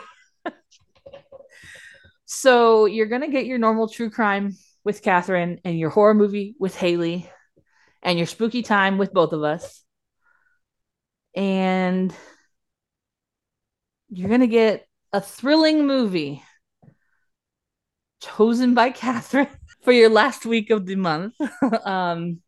So 2.26 2.86
you're 2.86 3.06
gonna 3.06 3.30
get 3.30 3.46
your 3.46 3.58
normal 3.58 3.88
true 3.88 4.10
crime 4.10 4.56
with 4.84 5.02
Catherine, 5.02 5.60
and 5.64 5.78
your 5.78 5.90
horror 5.90 6.14
movie 6.14 6.54
with 6.58 6.76
Haley, 6.76 7.28
and 8.02 8.18
your 8.18 8.26
spooky 8.26 8.62
time 8.62 8.98
with 8.98 9.12
both 9.12 9.32
of 9.32 9.42
us. 9.42 9.82
And 11.34 12.14
you're 14.08 14.30
gonna 14.30 14.46
get 14.46 14.86
a 15.12 15.20
thrilling 15.20 15.86
movie 15.86 16.42
chosen 18.20 18.74
by 18.74 18.90
Catherine 18.90 19.48
for 19.82 19.92
your 19.92 20.08
last 20.08 20.46
week 20.46 20.70
of 20.70 20.86
the 20.86 20.96
month. 20.96 21.34
um, 21.84 22.40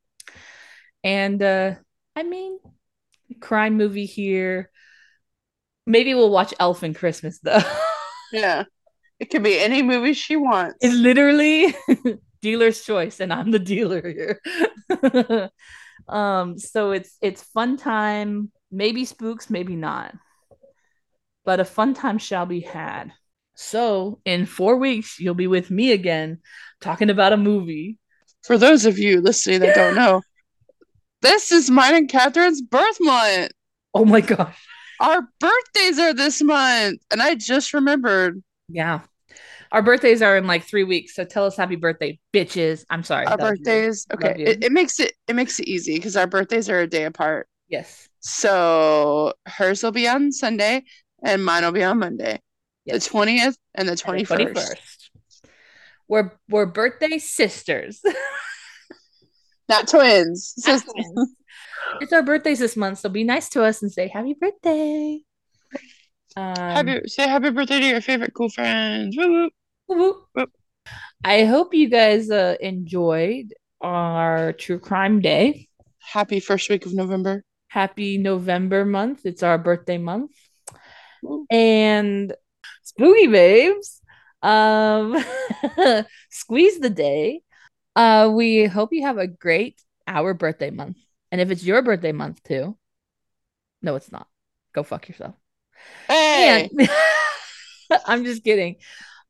and 1.04 1.42
uh, 1.42 1.74
I 2.16 2.22
mean, 2.22 2.58
crime 3.40 3.76
movie 3.76 4.06
here. 4.06 4.70
Maybe 5.86 6.14
we'll 6.14 6.30
watch 6.30 6.52
Elf 6.58 6.82
and 6.82 6.94
Christmas 6.94 7.38
though. 7.40 7.60
Yeah. 8.30 8.64
It 9.20 9.30
could 9.30 9.42
be 9.42 9.58
any 9.58 9.82
movie 9.82 10.12
she 10.14 10.36
wants. 10.36 10.76
it's 10.80 10.94
literally 10.94 11.74
dealer's 12.42 12.84
choice, 12.84 13.20
and 13.20 13.32
I'm 13.32 13.50
the 13.50 13.58
dealer 13.58 14.02
here. 14.02 15.50
um, 16.08 16.58
so 16.58 16.92
it's 16.92 17.16
it's 17.20 17.42
fun 17.42 17.76
time. 17.76 18.50
Maybe 18.70 19.04
spooks, 19.04 19.50
maybe 19.50 19.76
not. 19.76 20.14
But 21.44 21.60
a 21.60 21.64
fun 21.64 21.94
time 21.94 22.18
shall 22.18 22.46
be 22.46 22.60
had. 22.60 23.12
So 23.54 24.20
in 24.24 24.46
four 24.46 24.76
weeks, 24.76 25.18
you'll 25.18 25.34
be 25.34 25.46
with 25.48 25.70
me 25.70 25.92
again 25.92 26.40
talking 26.80 27.10
about 27.10 27.32
a 27.32 27.36
movie. 27.36 27.98
For 28.44 28.56
those 28.58 28.86
of 28.86 28.98
you 28.98 29.20
listening 29.20 29.60
that 29.60 29.74
don't 29.74 29.94
know, 30.02 30.22
This 31.22 31.52
is 31.52 31.70
mine 31.70 31.94
and 31.94 32.08
Catherine's 32.08 32.62
birth 32.62 32.98
month. 33.00 33.52
Oh 33.94 34.04
my 34.04 34.20
gosh. 34.20 34.56
Our 35.00 35.22
birthdays 35.40 35.98
are 35.98 36.14
this 36.14 36.42
month, 36.42 37.00
and 37.10 37.22
I 37.22 37.34
just 37.34 37.72
remembered. 37.74 38.42
Yeah. 38.68 39.00
Our 39.72 39.82
birthdays 39.82 40.22
are 40.22 40.36
in 40.36 40.46
like 40.46 40.64
three 40.64 40.84
weeks, 40.84 41.14
so 41.14 41.24
tell 41.24 41.44
us 41.44 41.56
happy 41.56 41.76
birthday, 41.76 42.18
bitches. 42.32 42.84
I'm 42.88 43.02
sorry. 43.02 43.26
Our 43.26 43.36
that 43.36 43.42
was 43.42 43.50
rude. 43.50 43.64
birthdays, 43.64 44.06
okay, 44.14 44.34
it, 44.38 44.64
it 44.64 44.72
makes 44.72 44.98
it 44.98 45.12
it 45.26 45.36
makes 45.36 45.60
it 45.60 45.68
easy 45.68 45.96
because 45.96 46.16
our 46.16 46.26
birthdays 46.26 46.70
are 46.70 46.80
a 46.80 46.86
day 46.86 47.04
apart. 47.04 47.48
Yes. 47.68 48.08
So 48.20 49.34
hers 49.46 49.82
will 49.82 49.92
be 49.92 50.08
on 50.08 50.32
Sunday, 50.32 50.84
and 51.22 51.44
mine 51.44 51.64
will 51.64 51.72
be 51.72 51.84
on 51.84 51.98
Monday, 51.98 52.40
yes. 52.86 53.04
the 53.04 53.10
twentieth 53.10 53.58
and 53.74 53.86
the 53.86 53.96
twenty 53.96 54.24
first. 54.24 55.10
We're 56.08 56.32
we're 56.48 56.66
birthday 56.66 57.18
sisters. 57.18 58.00
Not 59.68 59.86
twins. 59.86 60.54
Not 60.66 60.80
Sisters. 60.80 60.94
twins. 60.94 61.34
it's 62.00 62.12
our 62.14 62.22
birthdays 62.22 62.58
this 62.58 62.76
month, 62.76 63.00
so 63.00 63.10
be 63.10 63.24
nice 63.24 63.50
to 63.50 63.62
us 63.62 63.82
and 63.82 63.92
say 63.92 64.08
happy 64.08 64.34
birthday. 64.34 65.20
Um, 66.38 66.54
happy 66.54 67.00
say 67.08 67.26
happy 67.26 67.50
birthday 67.50 67.80
to 67.80 67.86
your 67.86 68.00
favorite 68.00 68.32
Ghoul 68.32 68.48
friends. 68.48 69.16
Woo 69.16 69.50
woo. 69.88 70.46
I 71.24 71.44
hope 71.44 71.74
you 71.74 71.88
guys 71.88 72.30
uh, 72.30 72.54
enjoyed 72.60 73.54
our 73.80 74.52
true 74.52 74.78
crime 74.78 75.20
day. 75.20 75.68
Happy 75.98 76.38
first 76.38 76.70
week 76.70 76.86
of 76.86 76.94
November. 76.94 77.42
Happy 77.66 78.18
November 78.18 78.84
month. 78.84 79.26
It's 79.26 79.42
our 79.42 79.58
birthday 79.58 79.98
month. 79.98 80.30
And 81.50 82.32
spooky 82.84 83.26
babes. 83.26 84.00
Um 84.40 85.16
squeeze 86.30 86.78
the 86.78 86.90
day. 86.90 87.40
Uh 87.96 88.30
we 88.32 88.66
hope 88.66 88.92
you 88.92 89.02
have 89.02 89.18
a 89.18 89.26
great 89.26 89.82
our 90.06 90.34
birthday 90.34 90.70
month. 90.70 90.98
And 91.32 91.40
if 91.40 91.50
it's 91.50 91.64
your 91.64 91.82
birthday 91.82 92.12
month 92.12 92.44
too. 92.44 92.78
No, 93.82 93.96
it's 93.96 94.12
not. 94.12 94.28
Go 94.72 94.84
fuck 94.84 95.08
yourself. 95.08 95.34
Hey, 96.08 96.70
I'm 98.06 98.24
just 98.24 98.44
kidding. 98.44 98.76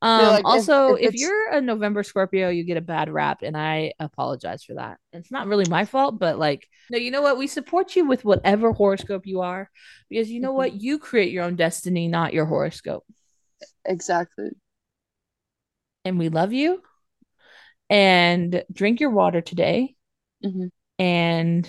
Um, 0.01 0.31
like, 0.35 0.45
also, 0.45 0.95
if 0.95 0.99
if, 1.01 1.15
it's- 1.15 1.15
you're 1.15 1.51
a 1.53 1.61
November 1.61 2.03
Scorpio, 2.03 2.51
you 2.51 2.65
get 2.65 2.77
a 2.77 2.81
bad 2.83 3.11
rap, 3.11 3.43
and 3.43 3.57
I 3.57 3.93
apologize 3.99 4.63
for 4.65 4.75
that. 4.75 4.99
It's 5.13 5.31
not 5.31 5.49
really 5.49 5.67
my 5.67 5.85
fault, 5.85 6.19
but 6.19 6.39
like, 6.39 6.69
no, 6.91 6.99
you 6.99 7.11
know 7.11 7.23
what? 7.23 7.39
We 7.39 7.47
support 7.47 7.97
you 7.97 8.07
with 8.07 8.25
whatever 8.25 8.73
horoscope 8.73 9.27
you 9.27 9.41
are, 9.43 9.71
because 10.09 10.31
you 10.31 10.41
know 10.41 10.53
Mhm. 10.53 10.55
what? 10.55 10.75
You 10.75 10.99
create 10.99 11.33
your 11.33 11.45
own 11.45 11.57
destiny, 11.57 12.09
not 12.09 12.33
your 12.33 12.47
horoscope. 12.47 13.05
exactly. 13.85 14.51
And 16.05 16.19
we 16.19 16.29
love 16.29 16.53
you. 16.53 16.83
And 17.91 18.65
drink 18.73 19.01
your 19.01 19.11
water 19.11 19.41
today, 19.41 19.97
Mhm. 20.45 20.69
and 20.99 21.69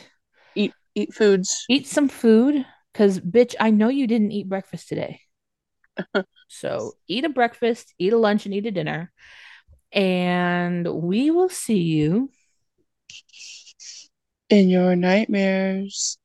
Eat 0.53 0.73
eat 0.93 1.11
foods. 1.13 1.69
eat 1.69 1.87
some 1.87 2.07
food, 2.09 2.65
because 2.91 3.19
bitch, 3.19 3.55
I 3.59 3.71
know 3.71 3.89
you 3.89 4.07
didn't 4.07 4.31
eat 4.31 4.49
breakfast 4.49 4.89
today. 4.89 5.21
So 6.51 6.93
eat 7.07 7.25
a 7.25 7.29
breakfast, 7.29 7.93
eat 7.99 8.11
a 8.11 8.17
lunch, 8.17 8.45
and 8.45 8.55
eat 8.55 8.65
a 8.65 8.71
dinner. 8.71 9.11
And 9.91 10.87
we 10.87 11.29
will 11.29 11.47
see 11.47 11.77
you. 11.77 12.31
In 14.49 14.67
your 14.67 14.95
nightmares. 14.95 16.17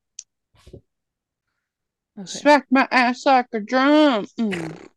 Okay. 2.19 2.27
Smack 2.27 2.67
my 2.71 2.89
ass 2.91 3.27
like 3.27 3.49
a 3.53 3.61
drum. 3.61 4.27
Mm. 4.41 4.89